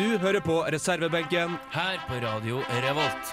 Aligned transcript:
Du 0.00 0.14
hører 0.16 0.40
på 0.40 0.54
reservebenken. 0.72 1.58
Her 1.74 1.98
på 2.08 2.16
Radio 2.22 2.62
Revolt. 2.72 3.32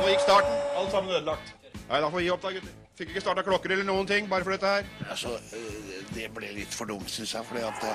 Nå 0.00 0.08
gikk 0.08 0.24
starten. 0.24 0.56
Alt 0.80 0.90
sammen 0.90 1.12
ødelagt. 1.14 1.52
Nei, 1.76 2.00
da 2.02 2.08
får 2.08 2.16
vi 2.16 2.24
gi 2.24 2.32
opp, 2.34 2.42
da, 2.42 2.50
gutter. 2.56 2.72
Fikk 2.98 3.12
ikke 3.12 3.22
starta 3.22 3.44
klokker 3.46 3.70
eller 3.76 3.86
noen 3.86 4.08
ting, 4.08 4.26
bare 4.32 4.42
for 4.42 4.56
dette 4.56 4.66
her. 4.66 4.88
Altså, 5.06 5.36
øh, 5.38 6.00
det 6.16 6.26
ble 6.34 6.50
litt 6.56 6.74
for 6.74 6.90
dumt, 6.90 7.06
syns 7.12 7.36
jeg, 7.36 7.46
fordi 7.46 7.62
at 7.68 7.86
øh, 7.86 7.94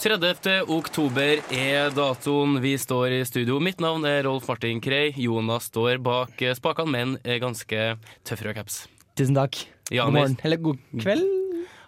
30. 0.00 0.72
oktober 0.72 1.44
er 1.52 1.92
datoen 1.92 2.62
vi 2.64 2.78
står 2.80 3.18
i 3.18 3.20
studio. 3.28 3.60
Mitt 3.60 3.84
navn 3.84 4.08
er 4.08 4.24
Rolf 4.24 4.48
Martin 4.48 4.80
Krei. 4.80 5.10
Jonas 5.20 5.68
står 5.68 6.00
bak 6.00 6.40
spakene, 6.56 6.96
men 6.96 7.14
er 7.28 7.44
ganske 7.44 7.92
tøffere 8.24 8.56
caps. 8.56 8.86
Tusen 9.20 9.36
takk. 9.36 9.66
Ja, 9.92 10.08
god 10.08 10.16
morgen. 10.16 10.40
Eller 10.48 10.64
god 10.64 10.80
kveld. 10.96 11.39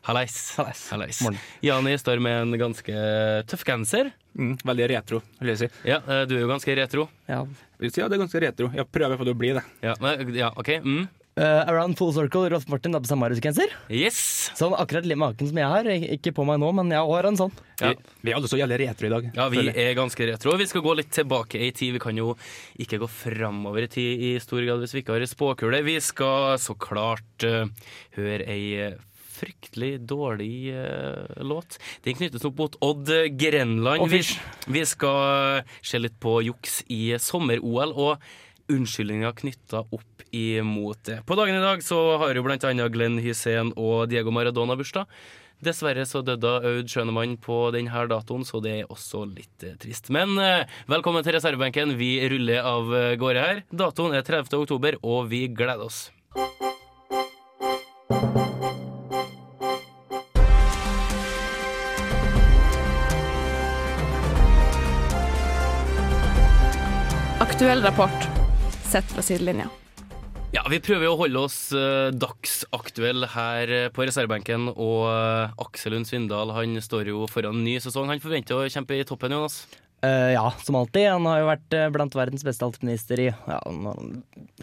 Hallais. 0.03 0.35
Hallais. 0.91 1.21
Jani 1.61 1.99
står 1.99 2.19
med 2.19 2.41
en 2.41 2.59
ganske 2.59 2.93
tøff 3.47 3.63
genser. 3.65 4.11
Mm, 4.35 4.57
veldig 4.67 4.89
retro, 4.97 5.21
vil 5.39 5.53
jeg 5.53 5.61
si. 5.61 5.69
Ja, 5.87 6.01
eh, 6.03 6.25
du 6.27 6.35
er 6.35 6.43
jo 6.43 6.51
ganske 6.51 6.75
retro. 6.75 7.07
Ja. 7.31 7.45
Ja, 7.79 8.09
det 8.09 8.17
er 8.17 8.23
ganske 8.25 8.43
retro. 8.43 8.71
Jeg 8.75 8.89
prøver 8.91 9.21
for 9.21 9.31
å 9.31 9.37
bli 9.39 9.53
det. 9.59 9.63
Ja, 9.85 9.95
ja 10.35 10.51
OK. 10.59 10.73
Mm. 10.83 11.05
Uh, 11.33 11.65
around 11.65 11.97
full 11.97 12.11
circle, 12.13 12.51
Rolf 12.53 12.67
Martin 12.69 12.93
har 12.93 13.01
på 13.01 13.09
samme 13.09 13.31
genser. 13.41 13.71
Yes. 13.89 14.19
Sånn 14.59 14.75
akkurat 14.77 15.07
litt 15.09 15.17
maken 15.17 15.49
som 15.49 15.61
jeg 15.63 15.71
har. 15.71 15.87
Ikke 16.19 16.35
på 16.37 16.45
meg 16.45 16.59
nå, 16.61 16.69
men 16.77 16.91
jeg 16.93 17.07
har 17.09 17.29
en 17.31 17.39
sånn. 17.39 17.55
Ja. 17.81 17.95
Vi, 17.95 18.19
vi 18.27 18.35
er 18.35 18.37
alle 18.37 18.51
så 18.51 18.59
jævlig 18.59 18.81
retro 18.83 19.09
i 19.09 19.13
dag. 19.15 19.31
Ja, 19.39 19.47
vi 19.55 19.65
er 19.71 19.95
ganske 19.97 20.27
retro. 20.29 20.59
Vi 20.61 20.67
skal 20.69 20.85
gå 20.85 20.93
litt 20.99 21.09
tilbake 21.15 21.63
i 21.63 21.71
tid. 21.73 21.95
Vi 21.97 22.03
kan 22.03 22.19
jo 22.21 22.35
ikke 22.85 23.01
gå 23.01 23.09
framover 23.09 23.87
i 23.87 23.93
tid 23.95 24.27
i 24.29 24.35
stor 24.45 24.61
grad 24.67 24.85
hvis 24.85 24.93
vi 24.99 25.05
ikke 25.07 25.17
har 25.17 25.25
ei 25.25 25.31
spåkule. 25.31 25.81
Vi 25.87 25.97
skal 26.05 26.59
så 26.61 26.77
klart 26.77 27.49
uh, 27.49 27.65
høre 28.19 28.45
ei 28.53 28.67
eh, 28.91 29.01
fryktelig 29.33 29.97
dårlig 30.09 30.73
uh, 30.77 31.43
låt. 31.43 31.79
Den 32.05 32.19
knyttes 32.19 32.47
opp 32.49 32.61
mot 32.61 32.79
Odd 32.85 33.11
Grenland. 33.41 34.07
Vi, 34.13 34.23
vi 34.69 34.87
skal 34.89 35.67
se 35.81 36.01
litt 36.01 36.19
på 36.23 36.39
juks 36.47 36.83
i 36.93 37.05
sommer-OL. 37.21 37.95
og 37.97 38.33
Unnskyldninger 38.73 39.35
knytta 39.37 39.83
opp 39.83 40.23
imot 40.33 41.05
det. 41.05 41.21
På 41.27 41.37
dagen 41.37 41.59
i 41.59 41.63
dag 41.63 41.83
så 41.85 41.99
har 42.23 42.35
jo 42.35 42.45
annet 42.47 42.93
Glenn 42.95 43.21
Hysén 43.21 43.73
og 43.77 44.09
Diego 44.09 44.33
Maradona 44.33 44.77
bursdag. 44.79 45.07
Dessverre 45.63 46.03
så 46.09 46.25
døde 46.27 46.57
Aud 46.67 46.91
Schønemann 46.91 47.37
på 47.39 47.69
denne 47.75 48.07
datoen, 48.11 48.43
så 48.43 48.59
det 48.65 48.73
er 48.81 48.91
også 48.91 49.23
litt 49.31 49.63
eh, 49.63 49.77
trist. 49.79 50.11
Men 50.11 50.35
eh, 50.43 50.67
velkommen 50.91 51.23
til 51.23 51.37
reservebenken. 51.37 51.95
Vi 52.01 52.17
ruller 52.33 52.67
av 52.67 52.91
eh, 52.99 53.15
gårde 53.21 53.47
her. 53.47 53.63
Datoen 53.71 54.19
er 54.19 54.27
30. 54.27 54.59
oktober, 54.59 54.99
og 55.07 55.31
vi 55.31 55.47
gleder 55.47 55.87
oss. 55.87 56.09
Aktuell 67.53 67.83
rapport 67.85 68.29
sett 68.89 69.05
fra 69.05 69.23
sidelinja. 69.23 69.67
Ja, 70.57 70.63
Vi 70.71 70.79
prøver 70.81 71.05
jo 71.05 71.11
å 71.13 71.19
holde 71.21 71.43
oss 71.45 71.57
uh, 71.77 72.09
dagsaktuelle 72.17 73.29
her 73.29 73.73
eh, 73.77 73.89
på 73.93 74.07
reservebenken. 74.09 74.71
Og 74.73 75.03
eh, 75.11 75.53
Aksel 75.61 75.93
Lund 75.93 76.09
Svindal 76.09 76.55
han 76.57 76.81
står 76.81 77.11
jo 77.13 77.27
foran 77.29 77.61
ny 77.61 77.75
sesong. 77.85 78.09
Han 78.09 78.23
forventer 78.25 78.57
å 78.57 78.71
kjempe 78.73 78.97
i 78.97 79.05
toppen, 79.05 79.37
Jonas. 79.37 79.67
Uh, 80.01 80.33
ja, 80.33 80.47
som 80.65 80.81
alltid. 80.81 81.11
Han 81.13 81.29
har 81.29 81.43
jo 81.43 81.51
vært 81.51 81.77
eh, 81.77 81.91
blant 81.93 82.17
verdens 82.17 82.47
beste 82.49 82.65
alpinister 82.65 83.21
i 83.21 83.29
ja, 83.29 83.61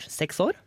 seks 0.10 0.42
år. 0.50 0.58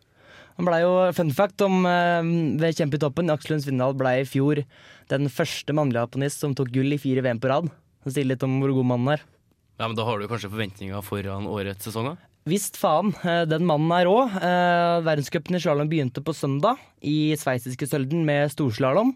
Han 0.60 0.70
ble 0.70 0.78
jo, 0.84 0.94
Fun 1.18 1.34
fact 1.34 1.66
om 1.66 1.82
uh, 1.82 2.22
ved 2.62 2.78
Kjempe 2.78 3.00
i 3.00 3.02
toppen. 3.02 3.34
Aksel 3.34 3.56
Lund 3.56 3.66
Svindal 3.66 3.98
ble 3.98 4.20
i 4.22 4.30
fjor 4.30 4.62
den 5.10 5.26
første 5.26 5.74
mannlige 5.74 6.06
alpinist 6.06 6.46
som 6.46 6.54
tok 6.54 6.70
gull 6.70 6.94
i 6.94 7.02
fire 7.02 7.26
VM 7.26 7.42
på 7.42 7.50
rad. 7.50 7.72
Det 8.06 8.14
sier 8.14 8.30
litt 8.30 8.46
om 8.46 8.60
hvor 8.62 8.78
god 8.78 8.92
mannen 8.94 9.16
er. 9.18 9.30
Ja, 9.78 9.88
men 9.88 9.96
Da 9.96 10.04
har 10.04 10.18
du 10.18 10.28
kanskje 10.28 10.52
forventninger 10.52 11.02
foran 11.02 11.48
årets 11.50 11.88
sesonger? 11.88 12.20
Visst 12.42 12.74
faen, 12.74 13.12
eh, 13.22 13.44
den 13.46 13.62
mannen 13.62 13.90
er 13.94 14.08
rå. 14.08 14.16
Eh, 14.26 15.02
Verdenscupen 15.06 15.54
i 15.54 15.60
slalåm 15.62 15.86
begynte 15.86 16.24
på 16.26 16.34
søndag 16.34 16.80
i 17.00 17.36
sveitsiske 17.38 17.86
Sølden 17.86 18.24
med 18.26 18.50
storslalåm. 18.50 19.12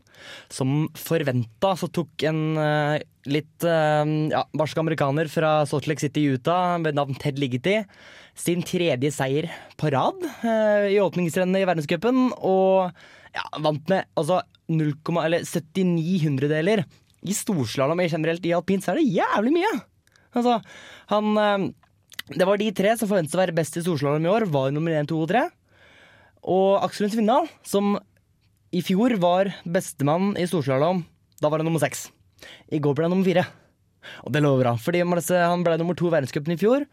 Som 0.48 0.86
forventa 0.94 1.72
så 1.74 1.90
tok 1.90 2.22
en 2.22 2.56
eh, 2.56 3.02
litt 3.26 3.66
ja, 3.66 4.44
barsk 4.54 4.78
amerikaner 4.78 5.26
fra 5.26 5.66
Salt 5.66 5.88
Lake 5.88 5.98
City, 5.98 6.22
i 6.22 6.36
Utah, 6.38 6.78
med 6.78 6.94
navn 6.94 7.18
Ted 7.18 7.40
Ligeti, 7.42 7.80
sin 8.38 8.62
tredje 8.62 9.10
seier 9.10 9.50
på 9.76 9.90
rad 9.90 10.22
i 10.86 11.00
åpningsrennet 11.02 11.64
i 11.64 11.66
verdenscupen. 11.66 12.30
Og 12.38 12.94
ja, 13.34 13.44
vant 13.58 13.90
med 13.90 14.06
altså 14.14 14.38
0, 14.70 14.94
eller 15.24 15.42
79 15.42 16.22
hundredeler. 16.22 16.84
I 17.26 17.34
storslalåm 17.34 18.06
generelt 18.06 18.46
i 18.46 18.54
alpint 18.54 18.86
så 18.86 18.94
er 18.94 19.02
det 19.02 19.10
jævlig 19.18 19.56
mye. 19.58 19.74
Altså, 20.36 20.60
han 21.12 21.40
eh, 21.40 21.66
det 22.34 22.46
var 22.48 22.58
de 22.58 22.72
tre 22.74 22.96
som 22.98 23.06
forventes 23.06 23.36
å 23.36 23.38
være 23.38 23.54
best 23.54 23.76
i 23.78 23.84
storslalåm 23.84 24.24
i 24.26 24.32
år, 24.32 24.48
var 24.50 24.72
nummer 24.74 24.94
én, 24.98 25.06
to 25.06 25.20
og 25.22 25.28
tre. 25.30 25.44
Og 26.42 26.82
Aksel 26.82 27.06
Lund 27.06 27.14
Svindal, 27.14 27.50
som 27.62 27.94
i 28.74 28.82
fjor 28.82 29.14
var 29.22 29.52
bestemann 29.62 30.34
i 30.34 30.46
storslalåm, 30.50 31.04
da 31.38 31.50
var 31.52 31.62
han 31.62 31.70
nummer 31.70 31.82
seks. 31.82 32.08
I 32.74 32.80
går 32.82 32.96
ble 32.98 33.06
han 33.06 33.14
nummer 33.14 33.28
fire. 33.28 33.46
Og 34.26 34.34
det 34.34 34.42
lover 34.42 34.64
bra, 34.64 34.74
fordi 34.78 35.04
han 35.06 35.62
ble 35.66 35.78
nummer 35.78 35.98
to 35.98 36.10
i 36.10 36.16
verdenscupen 36.16 36.54
i 36.56 36.58
fjor. 36.58 36.88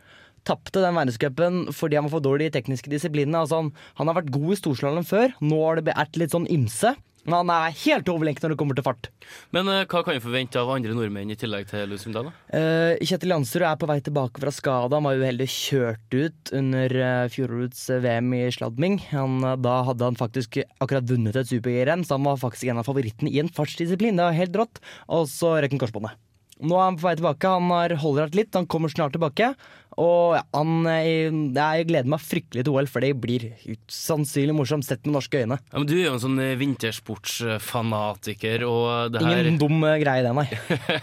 Tapte 0.47 0.83
den 0.83 0.97
verdenscupen 0.97 1.63
fordi 1.75 1.99
han 1.99 2.07
var 2.07 2.17
for 2.17 2.25
dårlig 2.25 2.49
i 2.49 2.55
tekniske 2.57 2.91
disiplinene. 2.91 3.43
Altså 3.43 3.61
han, 3.61 3.73
han 3.99 4.11
har 4.11 4.19
vært 4.21 4.33
god 4.35 4.53
i 4.55 4.59
storslalåm 4.59 5.07
før, 5.07 5.33
nå 5.43 5.63
har 5.63 5.79
det 5.79 5.89
vært 5.91 6.19
litt 6.19 6.35
sånn 6.35 6.49
ymse. 6.51 6.95
Men 7.23 7.37
han 7.39 7.51
er 7.53 7.75
helt 7.85 8.09
overlengt 8.11 8.43
når 8.43 8.53
det 8.53 8.57
kommer 8.59 8.77
til 8.77 8.85
fart. 8.85 9.07
Men 9.55 9.69
uh, 9.71 9.85
hva 9.87 10.01
kan 10.03 10.17
vi 10.17 10.23
forvente 10.23 10.59
av 10.59 10.71
andre 10.73 10.95
nordmenn 10.95 11.31
i 11.31 11.37
tillegg 11.39 11.69
til 11.69 11.87
Louis 11.87 12.03
Sundal? 12.03 12.27
da? 12.27 12.33
Eh, 12.59 13.03
Kjetil 13.07 13.31
Jansrud 13.31 13.63
er 13.69 13.79
på 13.79 13.87
vei 13.87 13.99
tilbake 14.03 14.43
fra 14.43 14.51
skada. 14.51 14.99
Han 14.99 15.07
var 15.07 15.21
uheldig 15.21 15.47
kjørt 15.51 16.17
ut 16.17 16.53
under 16.59 16.97
uh, 16.99 17.31
fjorårets 17.31 17.85
VM 18.03 18.35
i 18.41 18.43
sladming. 18.51 18.99
Han, 19.13 19.39
da 19.63 19.77
hadde 19.87 20.11
han 20.11 20.19
faktisk 20.19 20.59
akkurat 20.83 21.07
vunnet 21.07 21.39
et 21.39 21.51
super-G-renn, 21.51 22.03
så 22.03 22.19
han 22.19 22.27
var 22.27 22.43
faktisk 22.43 22.67
en 22.67 22.83
av 22.83 22.91
favorittene 22.91 23.31
i 23.31 23.39
en 23.39 23.51
fartsdisiplin. 23.55 24.19
Det 24.19 24.27
var 24.27 24.39
helt 24.41 24.59
rått. 24.59 24.83
Og 25.07 25.29
så 25.31 25.55
røk 25.63 25.77
han 25.77 25.85
korsbåndet. 25.85 26.19
Nå 26.61 26.77
er 26.77 26.85
han 26.85 26.97
på 26.99 27.07
vei 27.07 27.15
tilbake. 27.17 27.53
Han 27.55 27.71
har 27.73 27.95
holder 28.01 28.27
hardt 28.27 28.37
litt, 28.37 28.53
han 28.53 28.67
kommer 28.69 28.91
snart 28.91 29.15
tilbake. 29.15 29.53
Og 30.01 30.39
han, 30.55 30.87
eh, 30.89 31.29
jeg 31.29 31.87
gleder 31.89 32.09
meg 32.09 32.21
fryktelig 32.23 32.63
til 32.65 32.73
OL, 32.73 32.87
for 32.89 33.05
det 33.05 33.11
blir 33.21 33.45
sannsynlig 33.91 34.55
morsomt 34.57 34.87
sett 34.87 35.05
med 35.05 35.13
norske 35.17 35.43
øyne. 35.43 35.59
Ja, 35.71 35.77
men 35.77 35.87
Du 35.87 35.93
er 35.93 36.07
jo 36.07 36.15
en 36.15 36.23
sånn 36.23 36.39
eh, 36.41 36.57
vintersportsfanatiker, 36.57 38.65
og 38.65 39.13
det 39.13 39.21
her 39.21 39.45
Ingen 39.45 39.61
dum 39.61 39.83
eh, 39.85 39.99
greie, 40.01 40.25
det, 40.25 40.33
nei. 40.33 40.49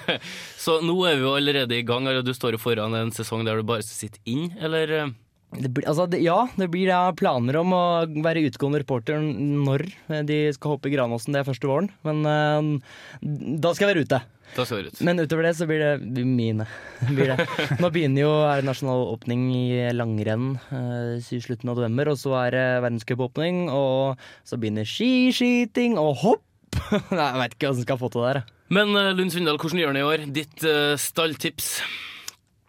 Så 0.65 0.81
nå 0.83 0.97
er 1.07 1.21
vi 1.21 1.27
jo 1.27 1.37
allerede 1.39 1.79
i 1.79 1.87
gang, 1.87 2.07
eller 2.07 2.27
du 2.27 2.35
står 2.35 2.59
jo 2.59 2.63
foran 2.63 2.97
en 2.99 3.15
sesong 3.15 3.47
der 3.47 3.61
du 3.61 3.69
bare 3.69 3.87
sitter 3.87 4.19
inn, 4.27 4.51
eller? 4.59 5.15
Eh? 5.53 5.61
Det 5.61 5.73
blir, 5.75 5.87
altså, 5.91 6.07
det, 6.11 6.23
ja, 6.25 6.43
det 6.57 6.71
blir 6.73 6.91
da 6.91 7.03
planer 7.17 7.61
om 7.61 7.75
å 7.77 7.85
være 8.25 8.47
utgående 8.49 8.83
reporter 8.83 9.21
når 9.21 9.89
de 10.29 10.43
skal 10.57 10.77
hoppe 10.77 10.91
i 10.91 10.95
Granåsen. 10.95 11.35
Det 11.35 11.43
er 11.43 11.49
første 11.49 11.71
våren. 11.71 11.91
Men 12.07 12.23
uh, 12.23 13.01
da 13.21 13.75
skal 13.75 13.89
jeg 13.89 13.95
være 13.95 14.07
ute. 14.07 14.23
Da 14.57 14.65
skal 14.67 14.89
ut. 14.89 15.01
Men 15.07 15.21
utover 15.23 15.47
det 15.47 15.55
så 15.59 15.67
blir 15.69 15.83
det 16.01 16.25
mine. 16.27 16.67
Blir 17.15 17.33
det. 17.33 17.47
Nå 17.81 17.91
begynner 17.95 18.25
jo 18.25 18.33
er 18.49 18.67
nasjonal 18.67 19.07
åpning 19.13 19.49
i 19.55 19.65
langrenn 19.95 20.57
eh, 20.75 21.19
i 21.23 21.41
slutten 21.43 21.71
av 21.71 21.79
november. 21.79 22.13
Og 22.13 22.21
så 22.21 22.35
er 22.43 22.57
det 22.57 22.67
verdenscupåpning, 22.87 23.69
og 23.71 24.21
så 24.47 24.59
begynner 24.61 24.89
skiskyting 24.89 25.99
og 26.01 26.17
hopp. 26.25 26.47
Nei, 27.15 27.27
jeg 27.27 27.43
veit 27.43 27.57
ikke 27.57 27.71
hvordan 27.71 27.83
jeg 27.83 27.89
skal 27.89 28.03
få 28.03 28.11
til 28.11 28.27
det 28.27 28.35
der. 28.35 28.55
Men 28.75 28.95
eh, 28.99 29.13
Lund 29.19 29.35
Svindal, 29.35 29.59
hvordan 29.59 29.83
gjør 29.83 29.93
han 29.93 30.03
i 30.03 30.07
år? 30.07 30.31
Ditt 30.35 30.67
uh, 30.67 30.95
stalltips? 30.99 31.75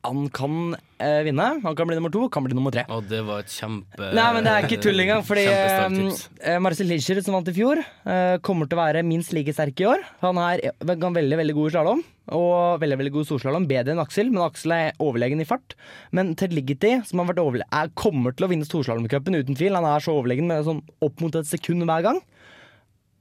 Han 0.07 0.29
kan 0.33 0.75
eh, 0.97 1.21
vinne. 1.27 1.47
Han 1.61 1.75
kan 1.77 1.89
bli 1.89 1.97
nummer 1.97 2.11
to, 2.13 2.23
kan 2.33 2.45
bli 2.45 2.55
nummer 2.57 2.73
tre. 2.73 2.83
Og 2.89 3.05
det 3.09 3.19
var 3.27 3.43
et 3.43 3.53
kjempe... 3.53 4.07
Nei, 4.17 4.27
men 4.33 4.45
det 4.45 4.53
er 4.53 4.65
ikke 4.65 4.79
tull 4.81 5.03
engang. 5.03 5.21
Fordi 5.27 5.43
eh, 5.45 6.57
Marcel 6.63 6.89
Hirscher, 6.89 7.19
som 7.21 7.37
vant 7.37 7.51
i 7.51 7.53
fjor, 7.53 7.81
eh, 7.81 8.37
kommer 8.45 8.69
til 8.69 8.79
å 8.79 8.81
være 8.81 9.03
minst 9.05 9.35
like 9.37 9.53
sterk 9.53 9.83
i 9.83 9.87
år. 9.91 10.01
Han 10.23 10.39
er 10.41 10.63
kan 10.89 11.13
veldig 11.13 11.37
veldig 11.43 11.55
god 11.57 11.69
i 11.69 11.73
slalåm, 11.75 12.01
og 12.37 12.81
veldig 12.81 12.97
veldig 13.03 13.13
god 13.17 13.29
storslalåm. 13.29 13.67
Bedre 13.69 13.93
enn 13.93 14.01
Aksel, 14.01 14.31
men 14.33 14.45
Aksel 14.47 14.73
er 14.77 14.97
overlegen 15.03 15.43
i 15.43 15.47
fart. 15.49 15.77
Men 16.17 16.33
Ted 16.39 16.55
Ligety, 16.57 16.95
som 17.07 17.21
har 17.21 17.29
vært 17.29 17.43
overle 17.43 17.69
er, 17.69 17.93
kommer 17.93 18.33
til 18.33 18.47
å 18.47 18.51
vinne 18.51 18.67
storslalåmcupen 18.67 19.37
uten 19.37 19.59
tvil. 19.59 19.77
Han 19.77 19.89
er 19.91 20.01
så 20.01 20.17
overlegen 20.17 20.49
med 20.49 20.65
sånn 20.65 20.81
opp 21.05 21.21
mot 21.21 21.37
et 21.37 21.49
sekund 21.49 21.85
hver 21.85 22.09
gang. 22.09 22.23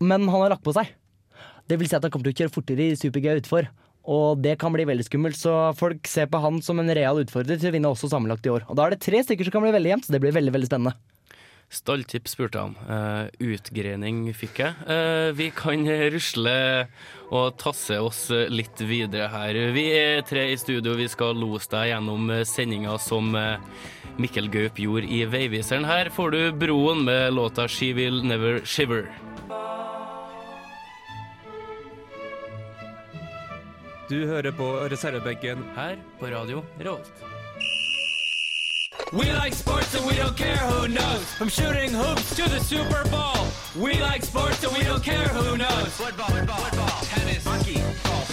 Men 0.00 0.24
han 0.30 0.46
har 0.46 0.54
lagt 0.54 0.64
på 0.64 0.72
seg. 0.76 0.88
Det 1.68 1.76
vil 1.78 1.90
si 1.90 1.94
at 1.98 2.02
han 2.06 2.10
kommer 2.10 2.30
til 2.30 2.34
å 2.34 2.40
kjøre 2.40 2.56
fortere 2.56 2.88
i 2.88 2.96
super-G 2.98 3.36
utfor. 3.44 3.68
Og 4.08 4.40
det 4.40 4.56
kan 4.60 4.72
bli 4.72 4.86
veldig 4.88 5.04
skummelt, 5.06 5.36
så 5.36 5.74
folk 5.76 6.08
ser 6.08 6.30
på 6.30 6.40
han 6.40 6.62
som 6.64 6.80
en 6.80 6.94
real 6.96 7.20
utfordrer 7.20 7.60
til 7.60 7.70
å 7.70 7.74
vinne 7.74 7.92
også 7.92 8.08
sammenlagt 8.10 8.46
i 8.48 8.54
år. 8.54 8.64
Og 8.70 8.78
da 8.78 8.86
er 8.86 8.96
det 8.96 9.04
tre 9.04 9.20
stykker 9.26 9.46
som 9.46 9.58
kan 9.58 9.66
bli 9.66 9.74
veldig 9.76 9.92
jevnt, 9.94 10.08
så 10.08 10.16
det 10.16 10.22
blir 10.24 10.36
veldig 10.36 10.54
veldig 10.56 10.70
spennende. 10.70 10.96
Stalltips 11.70 12.32
spurte 12.34 12.58
han. 12.58 12.72
Uh, 12.82 13.28
utgrening 13.52 14.24
fikk 14.34 14.58
jeg. 14.64 14.74
Uh, 14.90 15.30
vi 15.38 15.52
kan 15.54 15.84
rusle 16.10 16.54
og 17.30 17.60
tasse 17.62 17.94
oss 18.02 18.24
litt 18.50 18.82
videre 18.82 19.28
her. 19.30 19.54
Vi 19.76 19.86
er 19.94 20.24
tre 20.26 20.48
i 20.50 20.58
studio. 20.58 20.96
Vi 20.98 21.06
skal 21.12 21.38
lose 21.38 21.70
deg 21.70 21.92
gjennom 21.92 22.32
sendinga 22.42 22.96
som 22.98 23.30
eh, 23.38 23.62
Mikkel 24.18 24.50
Gaup 24.50 24.80
gjorde 24.82 25.06
i 25.06 25.22
Veiviseren. 25.30 25.86
Her 25.86 26.10
får 26.10 26.34
du 26.34 26.40
Broen 26.58 27.04
med 27.06 27.36
låta 27.38 27.68
'She 27.68 27.92
Will 27.94 28.24
Never 28.26 28.66
Shiver'. 28.66 29.06
Du 34.10 34.26
hører 34.26 34.50
på 34.50 34.64
reservebenken. 34.90 35.58
Her 35.76 35.96
på 36.20 36.26
radio 36.26 36.64
Revolt. 36.80 37.12
We 39.12 39.24
like 39.44 39.54
sports 39.54 39.94
and 39.94 40.04
we 40.06 40.14
don't 40.22 40.36
care 40.36 40.58
who 40.70 40.88
knows. 40.88 41.24
From 41.38 41.48
shooting 41.48 41.94
hoops 41.94 42.36
to 42.36 42.42
the 42.42 42.60
Super 42.60 43.04
Bowl. 43.10 43.46
We 43.76 43.92
like 43.94 44.24
sports 44.24 44.64
and 44.64 44.72
we 44.76 44.82
don't 44.82 45.04
care 45.04 45.28
who 45.28 45.56
knows. 45.56 45.88
Football, 46.02 46.26
football, 46.26 46.56
football, 46.56 47.04
tennis, 47.14 47.44
hockey, 47.44 47.78
golf. 48.04 48.28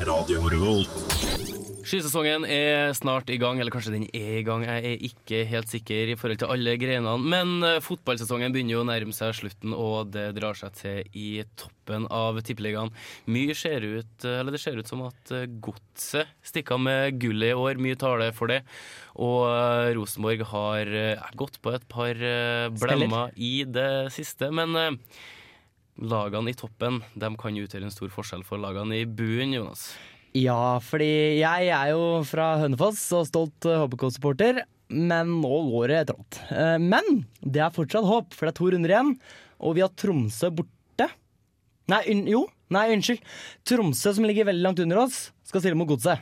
Radio 0.00 0.48
Revolt. 0.48 1.11
Skisesongen 1.92 2.46
er 2.48 2.94
snart 2.96 3.28
i 3.28 3.36
gang, 3.36 3.58
eller 3.60 3.68
kanskje 3.74 3.90
den 3.92 4.06
er 4.16 4.38
i 4.38 4.44
gang. 4.46 4.62
Jeg 4.64 4.84
er 4.88 5.02
ikke 5.04 5.40
helt 5.44 5.68
sikker 5.68 6.08
i 6.08 6.14
forhold 6.16 6.38
til 6.40 6.48
alle 6.48 6.72
grenene. 6.80 7.18
Men 7.20 7.66
eh, 7.68 7.82
fotballsesongen 7.84 8.54
begynner 8.54 8.78
jo 8.78 8.80
å 8.80 8.86
nærme 8.88 9.12
seg 9.12 9.34
slutten, 9.36 9.74
og 9.76 10.08
det 10.14 10.30
drar 10.38 10.56
seg 10.56 10.72
til 10.78 11.10
i 11.12 11.42
toppen 11.60 12.06
av 12.08 12.38
tippeligaen. 12.48 12.88
Mye 13.28 13.52
ser 13.60 13.84
ut, 13.84 14.24
eh, 14.24 14.38
eller 14.38 14.56
det 14.56 14.62
ser 14.62 14.80
ut 14.80 14.88
som 14.88 15.02
at 15.04 15.34
eh, 15.36 15.44
Godset 15.60 16.30
stikker 16.48 16.80
med 16.80 17.18
gullet 17.20 17.52
i 17.52 17.58
år. 17.60 17.76
Mye 17.84 17.98
taler 18.00 18.32
for 18.32 18.48
det. 18.48 18.62
Og 19.20 19.44
Rosenborg 19.98 20.46
har 20.48 20.94
gått 21.36 21.60
på 21.60 21.74
et 21.76 21.84
par 21.92 22.16
blemmer 22.72 23.36
i 23.36 23.66
det 23.68 24.14
siste. 24.16 24.48
Men 24.48 24.96
lagene 26.00 26.54
i 26.54 26.56
toppen 26.56 27.02
de 27.12 27.32
kan 27.36 27.60
utgjøre 27.66 27.90
en 27.90 27.92
stor 27.92 28.16
forskjell 28.16 28.48
for 28.48 28.64
lagene 28.64 29.02
i 29.02 29.04
bunnen, 29.04 29.58
Jonas. 29.58 29.90
Ja, 30.34 30.78
fordi 30.80 31.40
jeg 31.42 31.68
er 31.68 31.90
jo 31.92 32.22
fra 32.24 32.54
Hønefoss 32.62 33.02
og 33.16 33.26
stolt 33.28 33.66
eh, 33.68 33.82
HBK-supporter. 33.82 34.62
Men 34.92 35.30
nå 35.42 35.50
går 35.70 35.88
det 35.92 36.00
trått. 36.10 36.38
Eh, 36.52 36.78
Men 36.80 37.22
det 37.44 37.60
er 37.64 37.72
fortsatt 37.74 38.04
håp, 38.08 38.32
for 38.36 38.48
det 38.48 38.52
er 38.54 38.58
to 38.60 38.70
runder 38.72 38.92
igjen. 38.94 39.12
Og 39.62 39.76
vi 39.76 39.84
har 39.84 39.92
Tromsø 39.96 40.50
borte. 40.56 41.06
Nei, 41.92 42.00
jo. 42.32 42.46
Nei, 42.72 42.86
unnskyld. 42.94 43.20
Tromsø, 43.68 44.14
som 44.16 44.24
ligger 44.24 44.48
veldig 44.48 44.64
langt 44.64 44.80
under 44.80 45.02
oss, 45.04 45.26
skal 45.44 45.60
stille 45.64 45.76
mot 45.76 45.88
Godset. 45.90 46.20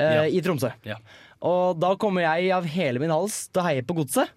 eh, 0.00 0.14
Ja. 0.14 0.24
I 0.24 0.40
Tromsø. 0.40 0.72
Ja. 0.88 0.96
Og 1.44 1.78
da 1.80 1.94
kommer 2.00 2.24
jeg 2.24 2.50
av 2.56 2.64
hele 2.64 2.98
min 3.02 3.10
hals 3.12 3.48
til 3.52 3.60
å 3.62 3.66
heie 3.68 3.82
på 3.84 3.94
Godset. 4.00 4.28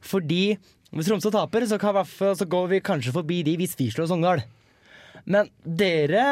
Fordi 0.00 0.56
hvis 0.94 1.08
Tromsø 1.10 1.30
taper, 1.34 1.66
så, 1.66 1.78
kan, 1.80 1.90
i 1.90 1.98
hvert 1.98 2.06
fall- 2.14 2.36
så 2.38 2.46
går 2.46 2.68
vi 2.68 2.80
kanskje 2.80 3.12
forbi 3.12 3.42
de 3.42 3.56
hvis 3.58 3.74
vi 3.76 3.90
slår 3.90 4.06
Sogndal. 4.08 4.42
Men 5.22 5.46
dere 5.62 6.22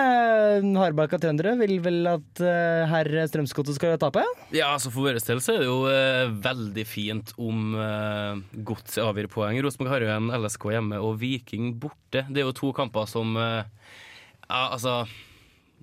hardbarka 0.74 1.20
trøndere 1.22 1.52
vil 1.60 1.76
vel 1.84 2.08
at 2.10 2.42
uh, 2.42 2.90
herr 2.90 3.08
Strømsgodset 3.30 3.78
skal 3.78 3.94
tape? 4.02 4.24
Ja, 4.50 4.72
altså 4.72 4.90
For 4.90 5.06
vår 5.06 5.20
del 5.22 5.42
så 5.44 5.54
er 5.54 5.62
det 5.62 5.68
jo 5.68 5.78
eh, 5.90 6.32
veldig 6.42 6.84
fint 6.88 7.30
om 7.38 7.76
eh, 7.78 8.40
Godset 8.66 9.04
avgir 9.04 9.30
poeng. 9.30 9.60
Rosenborg 9.62 9.94
har 9.94 10.06
jo 10.06 10.12
en 10.16 10.30
LSK 10.40 10.66
hjemme 10.74 10.98
og 11.06 11.20
Viking 11.22 11.74
borte. 11.80 12.24
Det 12.26 12.42
er 12.42 12.48
jo 12.48 12.56
to 12.56 12.72
kamper 12.76 13.06
som 13.10 13.36
eh, 13.38 13.62
Ja, 14.50 14.72
altså 14.74 15.04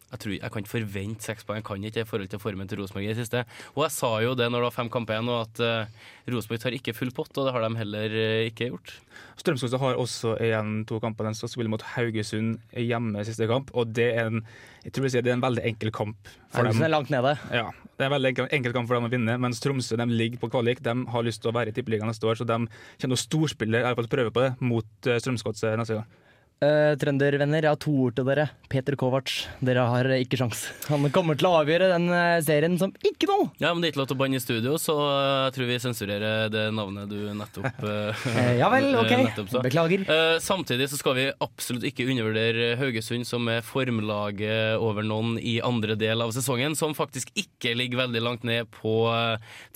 jeg, 0.08 0.20
tror, 0.24 0.34
jeg 0.38 0.52
kan 0.54 0.64
ikke 0.64 0.72
forvente 0.72 1.28
seks 1.28 1.44
poeng, 1.48 1.60
jeg 1.60 1.68
kan 1.68 1.88
ikke 1.90 2.04
i 2.06 2.08
forhold 2.08 2.30
til 2.32 2.40
formen 2.40 2.70
til 2.70 2.80
Rosenborg 2.80 3.04
i 3.04 3.10
det 3.12 3.18
siste. 3.20 3.44
Og 3.76 3.84
jeg 3.84 3.94
sa 3.98 4.12
jo 4.24 4.36
det 4.40 4.48
når 4.48 4.62
det 4.62 4.68
var 4.70 4.76
fem 4.78 4.92
kamper 4.94 5.18
igjen, 5.18 5.32
at 5.36 5.62
uh, 5.64 6.06
Rosenborg 6.32 6.62
tar 6.64 6.78
ikke 6.78 6.96
full 6.96 7.12
pott, 7.16 7.34
og 7.36 7.48
det 7.48 7.54
har 7.56 7.66
de 7.66 7.82
heller 7.82 8.16
uh, 8.16 8.46
ikke 8.48 8.70
gjort. 8.70 8.94
Strømsgodset 9.42 9.82
har 9.82 10.00
også 10.00 10.38
igjen 10.44 10.72
to 10.88 11.02
kamper. 11.04 11.28
Den 11.28 11.36
skal 11.38 11.52
spille 11.52 11.72
mot 11.72 11.84
Haugesund 11.94 12.56
hjemme 12.72 13.20
i 13.20 13.28
siste 13.28 13.50
kamp. 13.50 13.74
Og 13.78 13.92
det 13.98 14.08
er 14.14 14.32
en, 14.32 14.46
jeg 14.86 14.96
tror 14.96 15.08
jeg 15.08 15.18
sier 15.18 15.26
det 15.26 15.34
er 15.34 15.40
en 15.40 15.44
veldig 15.44 15.66
enkel 15.74 15.92
kamp 15.96 16.32
for 16.54 16.64
Haugesund 16.64 16.80
dem. 16.80 16.88
er 16.88 16.94
langt 16.94 17.12
nede. 17.14 17.34
Ja, 17.52 17.66
det 17.98 18.06
er 18.06 18.10
en 18.10 18.16
veldig 18.16 18.32
enkel, 18.32 18.48
enkel 18.60 18.78
kamp 18.78 18.90
for 18.90 18.98
dem 18.98 19.10
å 19.10 19.12
vinne, 19.12 19.36
mens 19.44 19.60
Tromsø 19.64 20.00
de 20.00 20.08
ligger 20.14 20.42
på 20.42 20.52
kvalik. 20.54 20.80
De 20.86 20.96
har 21.12 21.28
lyst 21.28 21.44
til 21.44 21.52
å 21.52 21.58
være 21.58 21.74
i 21.74 21.76
Tippeligaen 21.76 22.10
neste 22.10 22.30
år, 22.30 22.40
så 22.40 22.48
de 22.48 22.62
kommer 22.64 23.04
til 23.04 23.18
å 23.18 23.20
storspille, 23.26 23.84
i 23.84 23.90
hvert 23.90 24.00
fall 24.00 24.14
prøve 24.16 24.34
på 24.34 24.46
det, 24.46 24.54
mot 24.64 25.12
uh, 25.12 25.20
Strømsgodset 25.20 25.76
neste 25.82 26.00
gang. 26.00 26.24
Uh, 26.58 26.96
Trøndervenner, 26.98 27.62
jeg 27.68 27.70
har 27.70 27.78
to 27.78 27.92
ord 28.08 28.16
til 28.18 28.26
dere. 28.26 28.48
Peter 28.66 28.96
Kovac, 28.98 29.30
dere 29.62 29.84
har 29.86 30.08
ikke 30.16 30.40
sjans. 30.40 30.64
Han 30.90 31.06
kommer 31.14 31.38
til 31.38 31.46
å 31.46 31.52
avgjøre 31.60 31.92
den 31.92 32.08
eh, 32.10 32.40
serien 32.44 32.74
som 32.82 32.90
ikke 33.06 33.30
noe! 33.30 33.46
Ja, 33.62 33.70
men 33.72 33.84
det 33.84 33.92
er 33.92 33.94
ikke 33.94 34.02
lov 34.02 34.10
til 34.10 34.18
å 34.18 34.22
banne 34.24 34.40
i 34.40 34.42
studio, 34.42 34.74
så 34.82 34.96
eh, 35.04 35.44
jeg 35.46 35.54
tror 35.56 35.70
vi 35.70 35.78
sensurerer 35.84 36.50
det 36.52 36.66
navnet 36.74 37.14
du 37.14 37.30
nettopp 37.38 37.86
Eh, 37.88 38.58
ja 38.58 38.72
vel, 38.74 38.90
ok. 39.04 39.14
nettopp. 39.22 39.54
Beklager. 39.68 40.04
Uh, 40.10 40.42
samtidig 40.44 40.90
så 40.90 40.98
skal 41.00 41.16
vi 41.20 41.30
absolutt 41.46 41.86
ikke 41.88 42.10
undervurdere 42.10 42.74
Haugesund, 42.82 43.30
som 43.30 43.48
er 43.54 43.62
formlaget 43.66 44.82
over 44.82 45.06
noen 45.06 45.38
i 45.38 45.60
andre 45.62 45.96
del 46.00 46.26
av 46.26 46.34
sesongen, 46.36 46.76
som 46.80 46.98
faktisk 46.98 47.32
ikke 47.38 47.78
ligger 47.78 48.08
veldig 48.08 48.26
langt 48.26 48.48
ned 48.48 48.66
på 48.82 49.00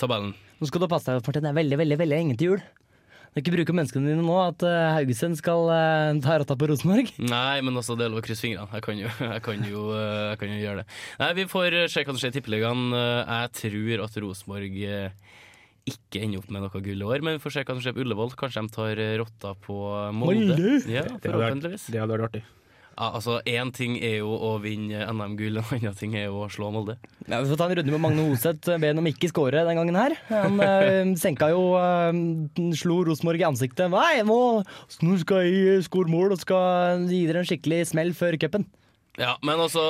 tabellen. 0.01 0.33
Nå 0.61 0.69
skal 0.69 0.83
du 0.83 0.89
passe 0.89 1.13
deg, 1.13 1.23
Martin. 1.25 1.45
Det 1.45 1.53
er 1.53 1.61
veldig, 1.61 1.81
veldig, 1.85 2.01
veldig 2.01 2.17
lenge 2.17 2.37
til 2.41 2.55
jul. 2.55 2.69
Du 3.31 3.37
kan 3.39 3.45
ikke 3.45 3.51
bruke 3.55 3.73
menneskene 3.77 4.09
dine 4.11 4.23
nå 4.27 4.33
at 4.43 4.63
eh, 4.67 4.89
Haugesund 4.91 5.37
skal 5.39 5.69
eh, 5.71 6.17
ta 6.19 6.33
rotta 6.41 6.57
på 6.59 6.67
Rosenborg. 6.67 7.13
Nei, 7.31 7.61
men 7.63 7.79
altså, 7.79 7.95
det 7.95 8.03
er 8.03 8.11
lov 8.11 8.19
å 8.19 8.25
krysse 8.25 8.43
fingrene. 8.43 8.67
Jeg 8.75 8.83
kan 8.83 8.99
jo, 8.99 9.07
jeg 9.37 9.43
kan 9.45 9.63
jo, 9.69 9.83
eh, 9.95 10.23
jeg 10.33 10.41
kan 10.41 10.51
jo 10.51 10.57
gjøre 10.59 10.81
det. 10.81 10.97
Nei, 11.21 11.29
Vi 11.39 11.45
får 11.53 11.77
se 11.93 12.03
hva 12.03 12.11
som 12.11 12.19
skjer 12.19 12.33
i 12.33 12.35
Tippeligaen. 12.35 12.83
Jeg 12.91 13.53
tror 13.61 14.03
at 14.03 14.19
Rosenborg 14.25 14.75
ikke 14.75 16.19
ender 16.19 16.41
opp 16.43 16.51
med 16.51 16.65
noe 16.67 16.83
gull 16.83 17.05
i 17.07 17.07
år, 17.07 17.23
men 17.23 17.39
vi 17.39 17.43
får 17.45 17.55
se 17.55 17.63
hva 17.63 17.77
som 17.77 17.85
skjer 17.85 17.95
på 17.95 18.03
Ullevål. 18.03 18.35
Kanskje 18.35 18.65
de 18.67 18.75
tar 18.75 19.03
rotta 19.23 19.55
på 19.63 19.79
Molde. 20.11 20.51
Molde? 20.51 20.75
Ja, 20.91 21.07
forhåpentligvis. 21.23 21.87
det 21.87 22.03
hadde 22.03 22.19
vært 22.19 22.33
artig. 22.33 22.43
Altså, 23.01 23.39
Én 23.49 23.71
ting 23.73 23.95
er 23.97 24.19
jo 24.19 24.29
å 24.35 24.51
vinne 24.61 25.05
NM-gull, 25.09 25.57
en 25.61 25.77
annen 25.79 25.97
ting 25.97 26.13
er 26.19 26.27
jo 26.27 26.43
å 26.45 26.49
slå 26.53 26.69
Molde. 26.73 26.97
Ja, 27.25 27.39
vi 27.41 27.49
får 27.49 27.57
ta 27.57 27.69
en 27.69 27.75
runde 27.79 27.93
med 27.95 28.03
Magne 28.03 28.25
Hoseth. 28.29 28.69
Be 28.81 28.91
ham 28.91 29.01
om 29.01 29.09
ikke 29.09 29.31
skåre 29.31 29.63
den 29.65 29.79
gangen 29.79 29.97
her. 29.97 30.17
Han 30.29 30.61
øh, 30.61 31.15
senka 31.21 31.49
jo 31.53 31.63
øh, 31.79 32.21
Slo 32.77 33.01
Rosenborg 33.07 33.41
i 33.41 33.47
ansiktet. 33.49 33.89
Nei, 33.93 34.21
nå, 34.27 34.37
nå 35.01 35.17
skal 35.23 35.47
jeg 35.47 35.87
skåre 35.87 36.13
mål 36.13 36.35
og 36.37 36.43
skal 36.43 37.07
gi 37.09 37.23
dere 37.29 37.41
en 37.41 37.49
skikkelig 37.49 37.87
smell 37.93 38.13
før 38.17 38.37
cupen. 38.41 38.67
Ja, 39.19 39.35
men 39.43 39.59
altså, 39.59 39.81